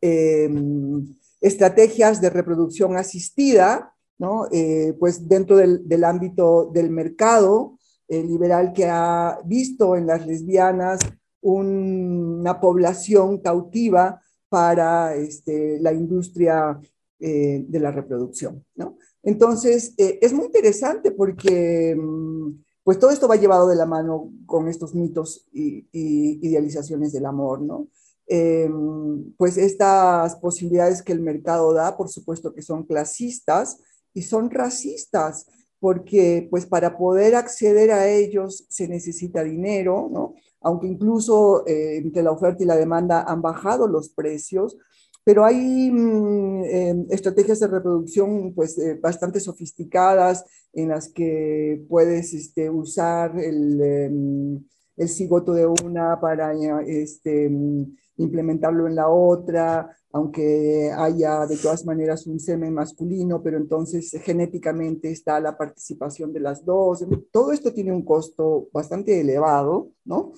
[0.00, 4.46] em, estrategias de reproducción asistida, ¿no?
[4.52, 7.78] Eh, pues dentro del, ámbito del mercado
[8.10, 11.00] liberal que ha visto en las lesbianas
[11.40, 16.78] una población cautiva para este, la industria
[17.18, 18.96] eh, de la reproducción, ¿no?
[19.22, 22.50] Entonces, eh, es muy interesante porque mm,
[22.82, 27.60] pues todo esto va llevado de la mano con estos mitos y, idealizaciones del amor,
[27.60, 27.88] ¿no?
[28.26, 33.78] Em, pues estas posibilidades que el mercado da, por supuesto que son clasistas
[34.14, 35.46] y son racistas,
[35.80, 40.34] porque pues para poder acceder a ellos se necesita dinero, ¿no?
[40.60, 44.76] Aunque incluso eh, entre la oferta y la demanda han bajado los precios,
[45.24, 52.34] pero hay mm, em, estrategias de reproducción pues, eh, bastante sofisticadas en las que puedes
[52.34, 54.64] este, usar el, em,
[54.96, 56.52] el, cigoto de una para
[56.86, 63.56] este, mm, implementarlo en la otra, aunque haya de todas maneras un semen masculino, pero
[63.56, 67.04] entonces genéticamente está la participación de las dos.
[67.30, 70.32] Todo esto tiene un costo bastante elevado, ¿no?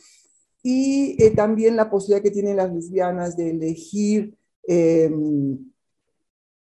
[0.63, 5.59] Y eh, también la posibilidad que tienen las lesbianas de elegir Em,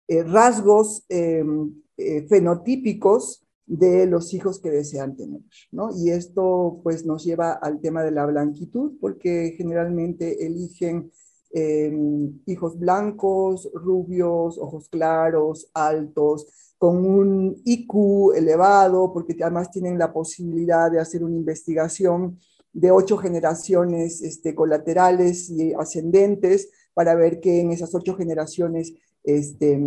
[0.07, 5.41] eh, rasgos em, eh, fenotípicos de los hijos que desean tener,
[5.71, 5.89] ¿no?
[5.95, 11.11] Y esto pues nos lleva al tema de la blanquitud, porque generalmente eligen
[11.53, 16.47] em, hijos blancos, rubios, ojos claros, altos,
[16.77, 22.39] con un IQ elevado, porque además tienen la posibilidad de hacer una investigación
[22.73, 28.93] de ocho generaciones este, colaterales y ascendentes para ver que en esas ocho generaciones
[29.23, 29.79] este,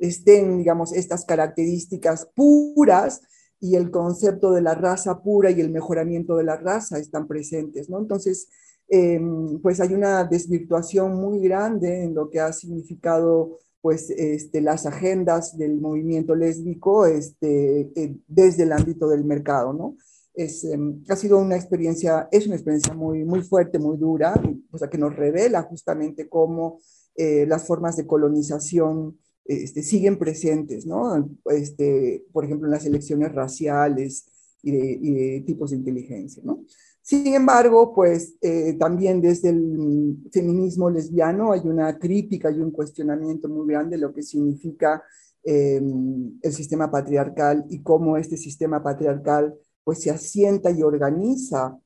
[0.00, 3.22] estén, digamos, estas características puras
[3.60, 7.88] y el concepto de la raza pura y el mejoramiento de la raza están presentes,
[7.88, 8.00] ¿no?
[8.00, 8.48] Entonces,
[8.88, 14.86] em, pues hay una desvirtuación muy grande en lo que ha significado pues este, las
[14.86, 19.96] agendas del movimiento lésbico este, eh, desde el ámbito del mercado, ¿no?
[20.34, 24.34] Es, em, ha sido una experiencia, es una experiencia muy, muy fuerte, muy dura,
[24.70, 26.78] o que nos revela justamente cómo
[27.16, 31.28] eh, las formas de colonización este, siguen presentes, ¿no?
[31.46, 34.26] Este, por ejemplo, en las elecciones raciales
[34.62, 36.64] y de, tipos de inteligencia, ¿no?
[37.02, 43.48] Sin embargo, pues eh, también desde el feminismo lesbiano hay una crítica y un cuestionamiento
[43.48, 45.02] muy grande de lo que significa
[45.42, 51.76] em, el sistema patriarcal y cómo este sistema patriarcal pues se asienta y organiza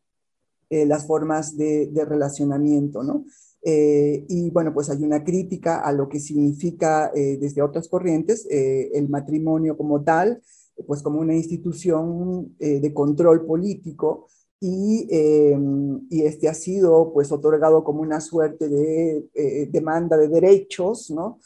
[0.68, 3.24] eh, las formas de, relacionamiento, ¿no?
[3.62, 8.46] Eh, y bueno, pues hay una crítica a lo que significa eh, desde otras corrientes
[8.50, 10.42] el matrimonio como tal,
[10.86, 14.28] pues como una institución de control político
[14.66, 15.08] y,
[16.10, 21.38] y, este ha sido pues otorgado como una suerte de demanda de derechos, ¿no?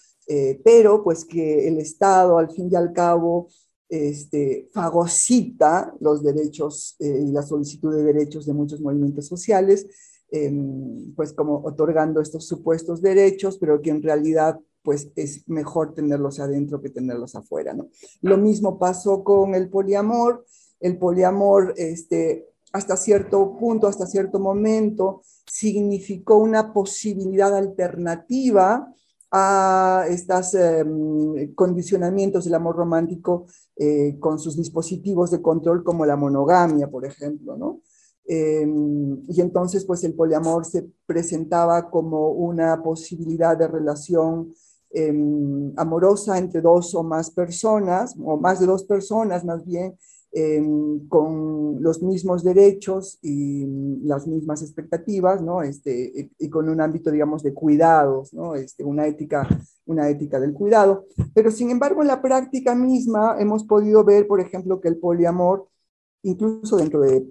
[0.64, 3.48] pero pues que el Estado al fin y al cabo
[3.90, 9.86] este, fagocita los derechos eh, y la solicitud de derechos de muchos movimientos sociales,
[10.30, 16.38] em, pues como otorgando estos supuestos derechos, pero que en realidad pues es mejor tenerlos
[16.38, 17.76] adentro que tenerlos afuera.
[18.22, 20.46] Lo mismo pasó con el poliamor,
[20.78, 28.92] el poliamor este, hasta cierto punto, hasta cierto momento, significó una posibilidad alternativa
[29.32, 33.46] a estos em, condicionamientos del amor romántico
[33.76, 37.80] eh, con sus dispositivos de control como la monogamia, por ejemplo, ¿no?
[38.26, 44.52] Em, y entonces, pues el poliamor se presentaba como una posibilidad de relación
[44.92, 49.96] em, amorosa entre dos o más personas, o más de dos personas más bien,
[50.32, 53.66] em, con los mismos derechos y
[54.02, 55.62] las mismas expectativas, ¿no?
[55.62, 58.54] Este, y con un ámbito, digamos, de cuidados, ¿no?
[58.54, 59.48] Este, una, ética,
[59.86, 61.06] una ética del cuidado.
[61.34, 65.68] Pero, sin embargo, en la práctica misma hemos podido ver, por ejemplo, que el poliamor,
[66.22, 67.24] incluso dentro de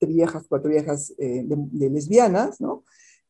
[0.00, 2.84] viejas, cuatro viejas eh, de, lesbianas, ¿no?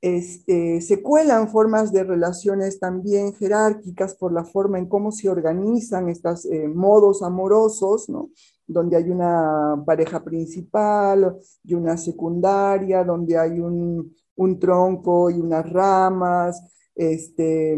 [0.07, 6.09] Este, se cuelan formas de relaciones también jerárquicas por la forma en cómo se organizan
[6.09, 8.31] estos eh, modos amorosos, ¿no?
[8.69, 14.15] donde hay una pareja principal y una secundaria, donde hay un,
[14.61, 16.63] tronco y unas ramas,
[16.95, 17.77] este,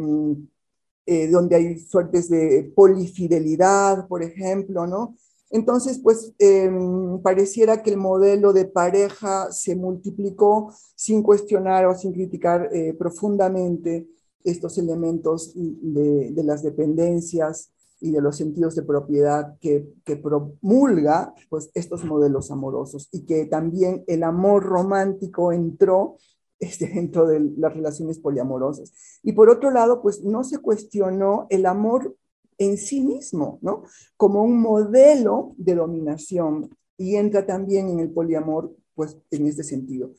[1.06, 5.16] eh, donde hay suertes de polifidelidad, por ejemplo, ¿no?
[5.50, 12.12] Entonces, pues em, pareciera que el modelo de pareja se multiplicó sin cuestionar o sin
[12.12, 14.06] criticar eh, profundamente
[14.44, 19.88] estos elementos de, las dependencias y de los sentidos de propiedad que,
[20.22, 26.16] promulga pues, estos modelos amorosos y que también el amor romántico entró
[26.58, 28.92] este, dentro de las relaciones poliamorosas.
[29.22, 32.16] Y por otro lado, pues no se cuestionó el amor
[32.58, 33.84] en sí mismo, ¿no?
[34.16, 40.10] Como un modelo de dominación y entra también en el poliamor, pues en este sentido.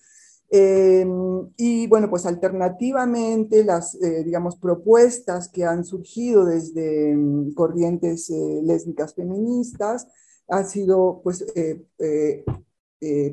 [0.52, 8.32] Em, y bueno, pues alternativamente las, eh, digamos, propuestas que han surgido desde em, corrientes
[8.32, 10.08] eh, lésbicas feministas
[10.48, 12.44] han sido, pues, eh,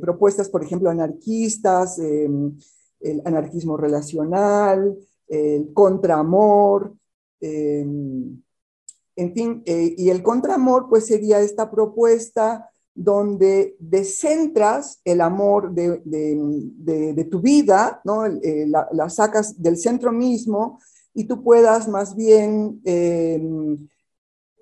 [0.01, 2.57] propuestas, por ejemplo, anarquistas, em,
[3.01, 4.97] el anarquismo relacional,
[5.29, 6.95] el contraamor,
[9.17, 17.29] en fin, eh, y el contraamor pues sería esta propuesta donde descentras el amor de,
[17.31, 18.27] tu vida, ¿no?
[18.27, 20.81] Eh, la, sacas del centro mismo
[21.13, 23.89] y tú puedas más bien em,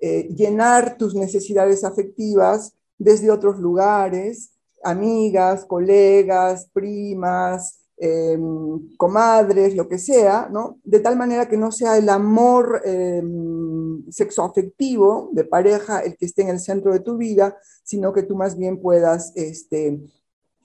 [0.01, 4.51] eh, llenar tus necesidades afectivas desde otros lugares,
[4.83, 10.79] amigas, colegas, primas, em, comadres, lo que sea, ¿no?
[10.83, 16.25] De tal manera que no sea el amor em, sexo afectivo de pareja el que
[16.25, 20.01] esté en el centro de tu vida, sino que tú más bien puedas este,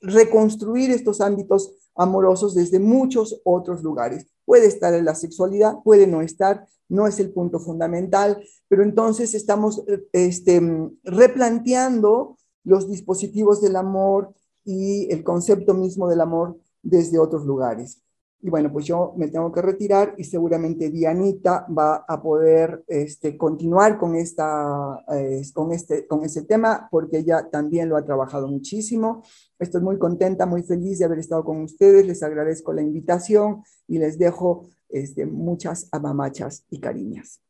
[0.01, 4.27] reconstruir estos ámbitos amorosos desde muchos otros lugares.
[4.45, 9.35] Puede estar en la sexualidad, puede no estar, no es el punto fundamental, pero entonces
[9.35, 10.61] estamos este,
[11.05, 18.03] replanteando los dispositivos del amor y el concepto mismo del amor desde otros lugares.
[18.43, 23.37] Y bueno, pues yo me tengo que retirar y seguramente Dianita va a poder este,
[23.37, 28.49] continuar con, esta, eh, con, este, con este tema porque ella también lo ha trabajado
[28.49, 29.23] muchísimo.
[29.59, 32.07] Estoy muy contenta, muy feliz de haber estado con ustedes.
[32.07, 37.43] Les agradezco la invitación y les dejo este, muchas amamachas y cariñas.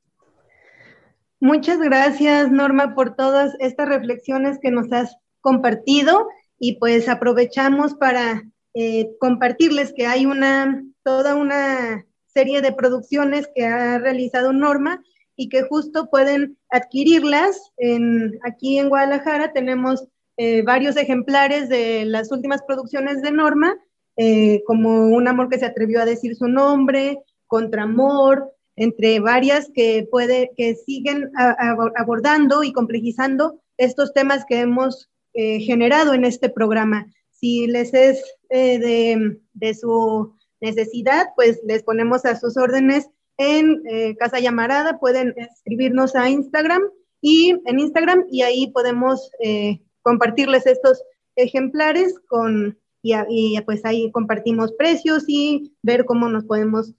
[1.38, 6.26] Muchas gracias, Norma, por todas estas reflexiones que nos has compartido
[6.58, 13.66] y pues aprovechamos para eh, compartirles que hay una, toda una serie de producciones que
[13.66, 15.02] ha realizado Norma
[15.34, 17.72] y que justo pueden adquirirlas.
[17.78, 20.06] En, aquí en Guadalajara tenemos
[20.36, 23.76] eh, varios ejemplares de las últimas producciones de Norma,
[24.16, 27.18] eh, como Un amor que se atrevió a decir su nombre,
[27.48, 31.32] Contra Amor, entre varias que, puede, que siguen
[31.96, 37.06] abordando y complejizando estos temas que hemos generado en este programa.
[37.30, 39.18] Si les es eh,
[39.54, 44.98] de, su necesidad, pues les ponemos a sus órdenes en eh, Casa Llamarada.
[44.98, 46.82] Pueden escribirnos a Instagram
[47.20, 51.02] y en Instagram y ahí podemos eh, compartirles estos
[51.36, 56.92] ejemplares con y, y, pues ahí compartimos precios y ver cómo nos podemos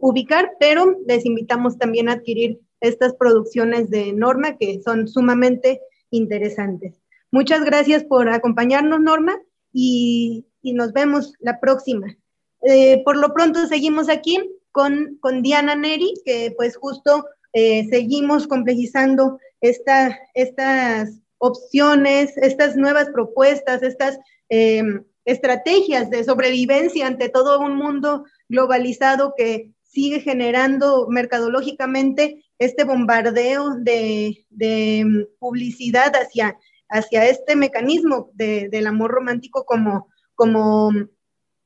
[0.00, 5.80] ubicar, pero les invitamos también a adquirir estas producciones de Norma que son sumamente
[6.10, 7.00] interesantes.
[7.32, 9.36] Muchas gracias por acompañarnos, Norma
[9.72, 12.16] y, nos vemos la próxima.
[12.62, 14.38] Eh, por lo pronto seguimos aquí
[14.72, 23.08] con, con Diana Neri, que pues justo eh, seguimos complejizando esta, estas opciones, estas nuevas
[23.10, 32.44] propuestas, estas em, estrategias de sobrevivencia ante todo un mundo globalizado que sigue generando mercadológicamente
[32.58, 36.56] este bombardeo de, de em, publicidad hacia
[36.88, 40.92] hacia este mecanismo del amor romántico como, como,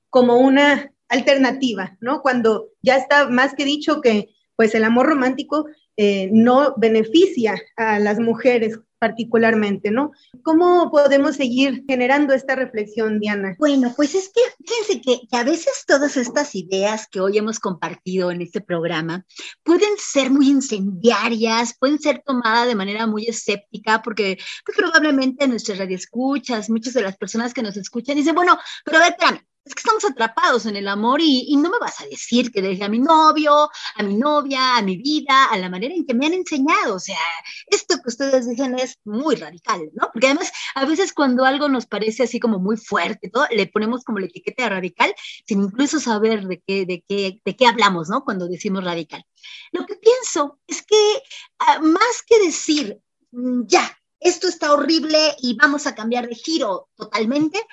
[0.09, 2.23] como una alternativa, ¿no?
[2.23, 5.67] Cuando ya está más que dicho que pues el amor romántico
[5.97, 10.13] eh, no beneficia a las mujeres particularmente, ¿no?
[10.45, 13.57] ¿Cómo podemos seguir generando esta reflexión, Diana?
[13.59, 18.31] Bueno, pues es que fíjense que, a veces todas estas ideas que hoy hemos compartido
[18.31, 19.25] en este programa
[19.63, 25.79] pueden ser muy incendiarias, pueden ser tomadas de manera muy escéptica, porque pues, probablemente nuestras
[25.79, 29.75] radioescuchas, muchas de las personas que nos escuchan dicen, bueno, pero a ver, espérame, es
[29.75, 32.89] que estamos atrapados en el amor y, no me vas a decir que desde a
[32.89, 36.33] mi novio, a mi novia, a mi vida, a la manera en que me han
[36.33, 36.95] enseñado.
[36.97, 37.19] O sea,
[37.67, 40.09] esto que ustedes dicen es muy radical, ¿no?
[40.13, 44.03] Porque además, a veces cuando algo nos parece así como muy fuerte, todo, le ponemos
[44.05, 45.15] como la etiqueta de radical
[45.47, 48.25] sin incluso saber de qué, de qué, de qué hablamos, ¿no?
[48.25, 49.25] Cuando decimos radical.
[49.73, 51.23] Lo que pienso es que
[51.59, 52.99] ah, más que decir,
[53.33, 57.67] mm, ya, esto está horrible y vamos a cambiar de giro totalmente,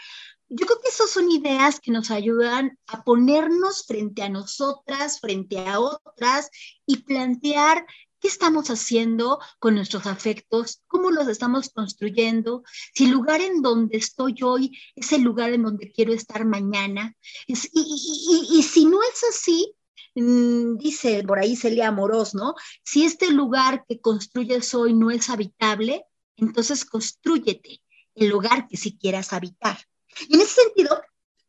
[0.49, 5.59] yo creo que esas son ideas que nos ayudan a ponernos frente a nosotras, frente
[5.59, 6.49] a otras
[6.85, 7.85] y plantear
[8.19, 13.97] qué estamos haciendo con nuestros afectos, cómo los estamos construyendo, si el lugar en donde
[13.97, 17.15] estoy hoy es el lugar en donde quiero estar mañana.
[17.45, 19.75] y, si no es así,
[20.15, 22.55] mm, dice por ahí Celia Amorós, ¿no?
[22.83, 26.05] Si este lugar que construyes hoy no es habitable,
[26.37, 27.81] entonces construyete
[28.15, 29.77] el lugar que sí quieras habitar.
[30.27, 31.01] Y en ese sentido,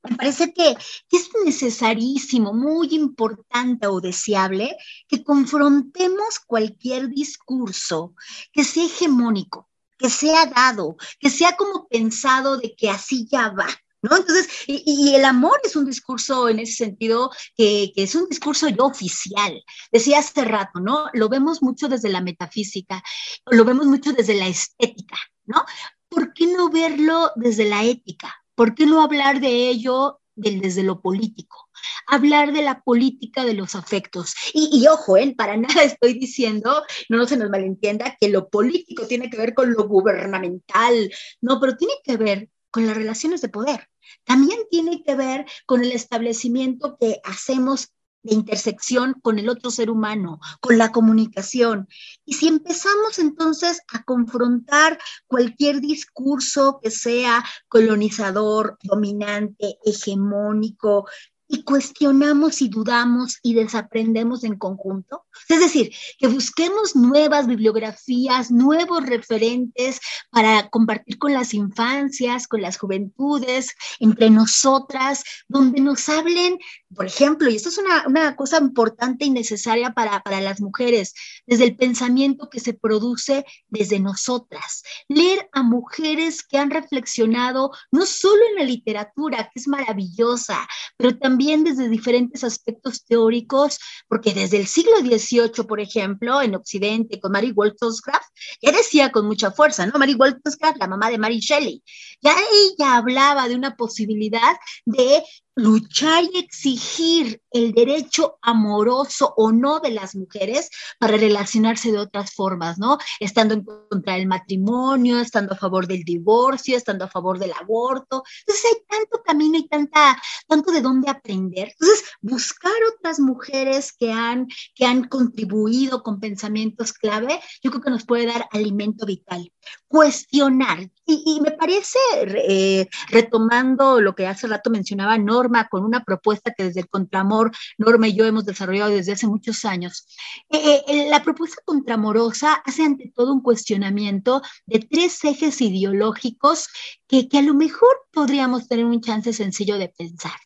[0.08, 0.76] me parece que,
[1.10, 4.76] es necesarísimo, muy importante o deseable
[5.08, 8.14] que confrontemos cualquier discurso
[8.52, 13.68] que sea hegemónico, que sea dado, que sea como pensado de que así ya va.
[14.00, 14.16] ¿No?
[14.16, 18.68] Entonces, y, el amor es un discurso en ese sentido que, que, es un discurso
[18.68, 19.60] yo oficial.
[19.90, 21.08] Decía hace rato, ¿no?
[21.14, 23.02] Lo vemos mucho desde la metafísica,
[23.46, 25.16] lo vemos mucho desde la estética,
[25.46, 25.64] ¿no?
[26.08, 28.32] ¿Por qué no verlo desde la ética?
[28.58, 31.68] ¿Por qué no hablar de ello desde lo político?
[32.08, 34.34] Hablar de la política de los afectos.
[34.52, 35.32] Y, ojo, ¿eh?
[35.38, 39.72] para nada estoy diciendo, no se nos malentienda, que lo político tiene que ver con
[39.72, 41.08] lo gubernamental.
[41.40, 43.88] No, pero tiene que ver con las relaciones de poder.
[44.24, 47.92] También tiene que ver con el establecimiento que hacemos
[48.28, 51.88] de intersección con el otro ser humano, con la comunicación.
[52.24, 61.06] Y si empezamos entonces a confrontar cualquier discurso que sea colonizador, dominante, hegemónico,
[61.48, 65.24] y cuestionamos y dudamos y desaprendemos en conjunto.
[65.48, 69.98] Es decir, que busquemos nuevas bibliografías, nuevos referentes
[70.30, 76.58] para compartir con las infancias, con las juventudes, entre nosotras, donde nos hablen,
[76.94, 81.14] por ejemplo, y esto es una, una cosa importante y necesaria para, para las mujeres,
[81.46, 84.82] desde el pensamiento que se produce desde nosotras.
[85.08, 90.68] Leer a mujeres que han reflexionado no solo en la literatura, que es maravillosa,
[90.98, 93.78] pero también también desde diferentes aspectos teóricos,
[94.08, 98.26] porque desde el siglo XVIII, por ejemplo, en Occidente, con Mary Wollstonecraft,
[98.60, 100.00] ya decía con mucha fuerza, ¿no?
[100.00, 101.80] Mary Wollstonecraft, la mamá de Mary Shelley,
[102.20, 105.22] ya ella hablaba de una posibilidad de
[105.58, 112.32] luchar y exigir el derecho amoroso o no de las mujeres para relacionarse de otras
[112.32, 112.98] formas, ¿no?
[113.18, 118.22] Estando en contra del matrimonio, estando a favor del divorcio, estando a favor del aborto.
[118.40, 121.72] Entonces hay tanto camino y tanta, tanto de dónde aprender.
[121.72, 124.46] Entonces, buscar otras mujeres que han,
[124.76, 129.50] que han contribuido con pensamientos clave, yo creo que nos puede dar alimento vital.
[129.88, 130.88] Cuestionar.
[131.10, 136.64] Y, me parece, eh, retomando lo que hace rato mencionaba Norma, con una propuesta que
[136.64, 140.06] desde el Contramor, Norma y yo hemos desarrollado desde hace muchos años.
[140.50, 146.68] Eh, eh, la propuesta contramorosa hace ante todo un cuestionamiento de tres ejes ideológicos
[147.06, 150.38] que, que a lo mejor podríamos tener un chance sencillo de pensar.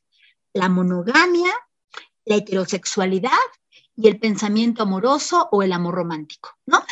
[0.53, 1.53] La monogamia,
[2.24, 3.30] la heterosexualidad
[3.96, 6.84] y el pensamiento amoroso o el amor romántico, ¿no?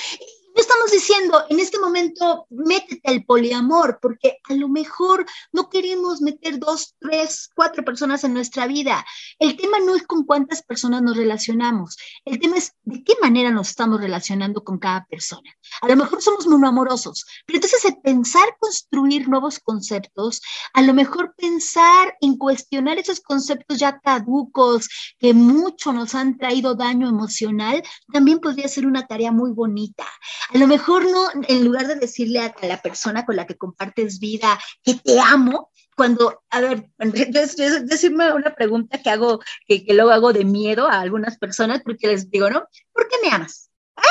[0.71, 6.61] Estamos diciendo, en este momento, métete al poliamor, porque a lo mejor no queremos meter
[6.61, 9.05] dos, tres, cuatro personas en nuestra vida.
[9.41, 13.51] El tema no es con cuántas personas nos relacionamos, el tema es de qué manera
[13.51, 15.51] nos estamos relacionando con cada persona.
[15.83, 20.41] A lo mejor somos monoamorosos, pero entonces el pensar construir nuevos conceptos,
[20.73, 26.77] a lo mejor pensar en cuestionar esos conceptos ya caducos que mucho nos han traído
[26.77, 30.07] daño emocional, también podría ser una tarea muy bonita.
[30.51, 34.21] A lo mejor no, en lugar de decirle a, la persona con la que compartes
[34.21, 40.11] vida que te amo, cuando, a ver, decirme una pregunta que hago, que, que, luego
[40.11, 42.65] hago de miedo a algunas personas, porque les digo, ¿no?
[42.93, 43.71] ¿Por qué me amas?
[43.97, 44.03] ¿Ah?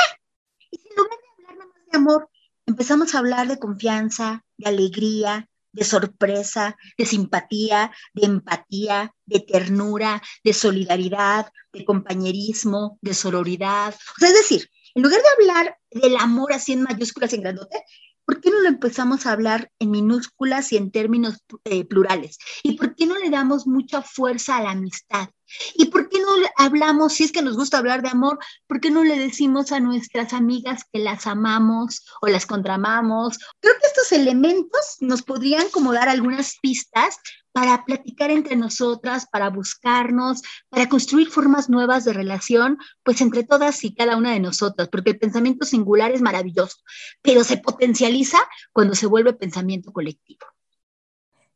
[0.70, 2.28] Y si lugar de hablar de amor,
[2.66, 10.22] empezamos a hablar de confianza, de alegría, de sorpresa, de simpatía, de empatía, de ternura,
[10.44, 13.94] de solidaridad, de compañerismo, de sororidad.
[14.20, 17.84] Es decir, en lugar de hablar del amor así en mayúsculas en grandote,
[18.24, 22.38] ¿por qué no lo empezamos a hablar en minúsculas y en términos eh, plurales?
[22.62, 25.28] ¿Y por qué no le damos mucha fuerza a la amistad?
[25.74, 28.38] ¿Y por qué no hablamos, si es que nos gusta hablar de amor,
[28.68, 33.38] por qué no le decimos a nuestras amigas que las amamos o las contramamos?
[33.60, 37.16] Creo que estos elementos nos podrían como dar algunas pistas
[37.52, 43.82] para platicar entre nosotras, para buscarnos, para construir formas nuevas de relación, pues entre todas
[43.84, 46.78] y cada una de nosotras, porque el pensamiento singular es maravilloso,
[47.22, 48.38] pero se potencializa
[48.72, 50.46] cuando se vuelve pensamiento colectivo.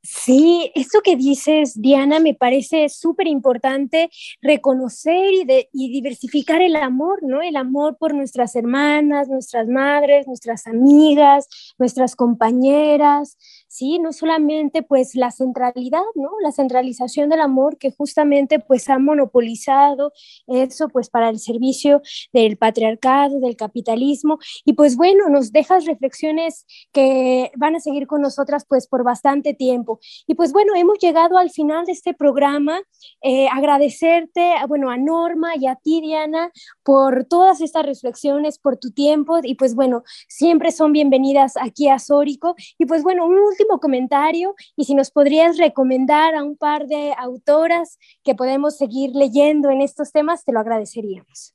[0.06, 4.10] Sí, esto que dices, Diana, me parece súper importante
[4.42, 7.40] reconocer y, y, diversificar el amor, ¿no?
[7.40, 11.48] El amor por nuestras hermanas, nuestras madres, nuestras amigas,
[11.78, 13.38] nuestras compañeras,
[13.74, 13.98] ¿sí?
[13.98, 16.30] No solamente pues la centralidad, ¿no?
[16.42, 20.12] La centralización del amor que justamente pues ha monopolizado
[20.46, 22.02] eso pues para el servicio
[22.32, 28.20] del patriarcado, del capitalismo y pues bueno, nos dejas reflexiones que van a seguir con
[28.20, 29.93] nosotras pues por bastante tiempo.
[30.26, 32.80] Y pues bueno, hemos llegado al final de este programa.
[33.22, 36.50] Eh, agradecerte, bueno, a Norma y a ti, Diana,
[36.82, 41.98] por todas estas reflexiones, por tu tiempo y pues bueno, siempre son bienvenidas aquí a
[41.98, 42.54] Sórico.
[42.78, 47.14] Y pues bueno, un último comentario y si nos podrías recomendar a un par de
[47.16, 51.54] autoras que podemos seguir leyendo en estos temas, te lo agradeceríamos.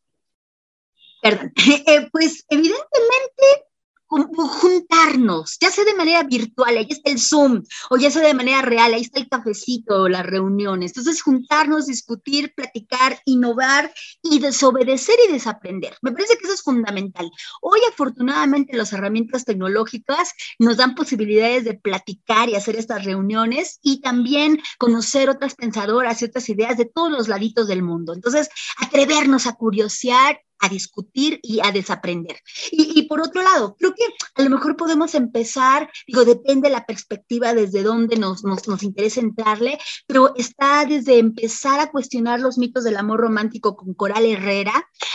[1.85, 3.68] Eh, pues evidentemente
[4.09, 8.61] juntarnos, ya sea de manera virtual, ahí está el Zoom, o ya sea de manera
[8.63, 10.91] real, ahí está el cafecito, las reuniones.
[10.91, 13.93] Entonces, juntarnos, discutir, platicar, innovar
[14.23, 15.95] y desobedecer y desaprender.
[16.01, 17.29] Me parece que eso es fundamental.
[17.61, 24.01] Hoy, afortunadamente, las herramientas tecnológicas nos dan posibilidades de platicar y hacer estas reuniones y
[24.01, 28.13] también conocer otras pensadoras y otras ideas de todos los laditos del mundo.
[28.13, 32.37] Entonces, atrevernos a curiosear a discutir y a desaprender.
[32.71, 34.03] Y, por otro lado, creo que
[34.35, 38.83] a lo mejor podemos empezar, digo, depende de la perspectiva desde donde nos, nos, nos
[38.83, 44.25] interesa entrarle, pero está desde empezar a cuestionar los mitos del amor romántico con Coral
[44.25, 44.73] Herrera,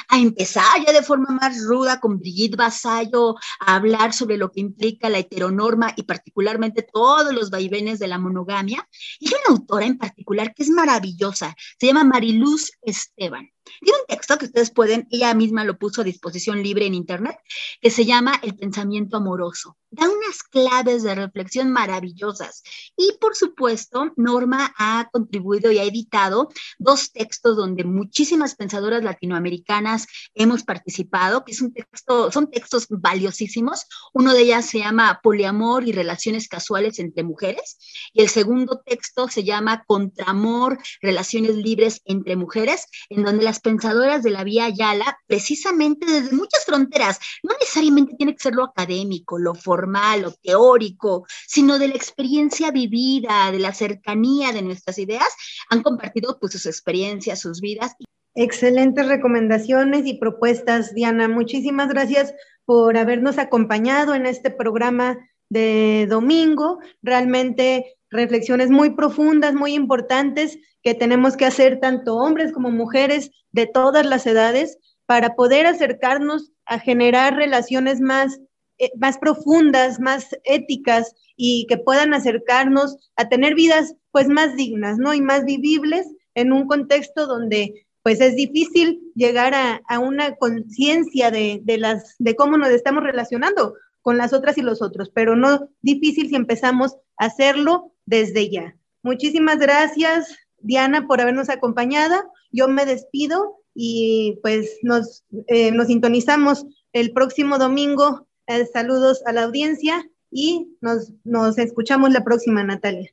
[0.09, 4.61] a empezar ya de forma más ruda con Brigitte Basallo, a hablar sobre lo que
[4.61, 8.89] implica la heteronorma y particularmente todos los vaivenes de la monogamia.
[9.19, 13.51] Y hay una autora en particular que es maravillosa, se llama Mariluz Esteban.
[13.81, 17.37] Tiene un texto que ustedes pueden, ella misma lo puso a disposición libre en Internet,
[17.81, 19.77] que se llama El pensamiento amoroso.
[19.91, 22.63] Da unas claves de reflexión maravillosas.
[22.97, 26.49] Y por supuesto, Norma ha contribuido y ha editado
[26.79, 33.87] dos textos donde muchísimas pensadoras latinoamericanas hemos participado, que es un texto, son textos valiosísimos.
[34.13, 37.79] Uno de ellas se llama Poliamor y relaciones casuales entre mujeres.
[38.13, 44.23] Y el segundo texto se llama Contramor, relaciones libres entre mujeres, en donde las pensadoras
[44.23, 49.39] de la vía Yala, precisamente desde muchas fronteras, no necesariamente tiene que ser lo académico,
[49.39, 55.29] lo formal, lo teórico, sino de la experiencia vivida, de la cercanía de nuestras ideas,
[55.71, 57.95] han compartido pues sus experiencias, sus vidas.
[58.35, 61.29] Excelentes recomendaciones y propuestas, Diana.
[61.29, 62.35] Muchísimas gracias
[62.65, 66.81] por habernos acompañado en este programa de domingo.
[67.03, 73.67] Realmente reflexiones muy profundas, muy importantes que tenemos que hacer tanto hombres como mujeres de
[73.67, 78.41] todas las edades para poder acercarnos a generar relaciones más,
[78.79, 84.99] eh, más profundas, más éticas y que puedan acercarnos a tener vidas pues más dignas,
[84.99, 85.15] ¿no?
[85.15, 91.31] Y más vivibles en un contexto donde pues es difícil llegar a, a una conciencia
[91.31, 93.75] de, de, de cómo nos estamos relacionando
[94.05, 98.77] con las otras y los otros, pero no difícil si empezamos a hacerlo desde ya.
[99.03, 102.15] Muchísimas gracias, Diana, por habernos acompañado.
[102.53, 108.29] Yo me despido y pues nos, eh, nos sintonizamos el próximo domingo.
[108.47, 113.11] Eh, saludos a la audiencia y nos, nos escuchamos la próxima, Natalia.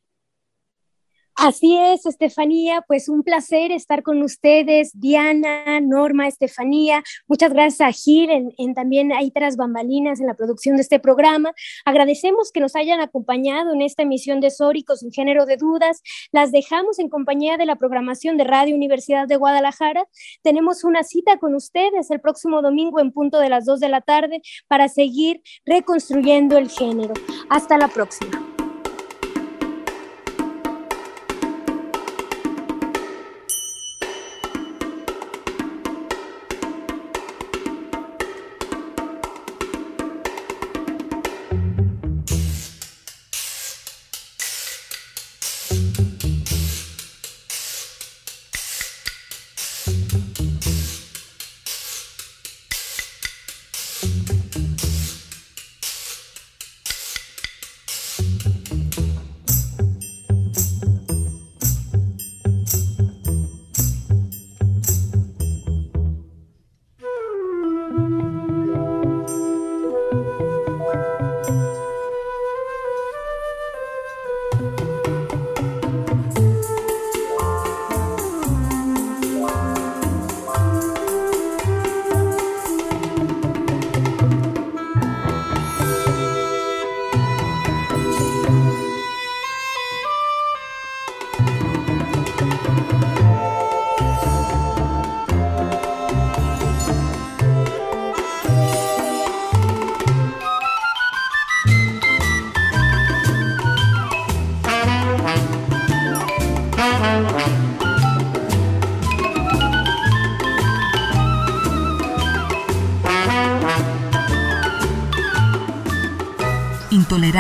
[1.44, 7.02] Así es, Estefanía, pues un placer estar con ustedes, Diana, Norma, Estefanía.
[7.28, 8.30] Muchas gracias a Gil
[8.60, 11.52] en, también ahí tras bambalinas en la producción de este programa.
[11.84, 16.04] Agradecemos que nos hayan acompañado en esta emisión de Sóricos sin género de dudas.
[16.32, 20.06] Las dejamos en compañía de la programación de Radio Universidad de Guadalajara.
[20.44, 24.02] Tenemos una cita con ustedes el próximo domingo en punto de las 2 de la
[24.02, 27.16] tarde para seguir reconstruyendo el género.
[27.50, 28.51] Hasta la próxima.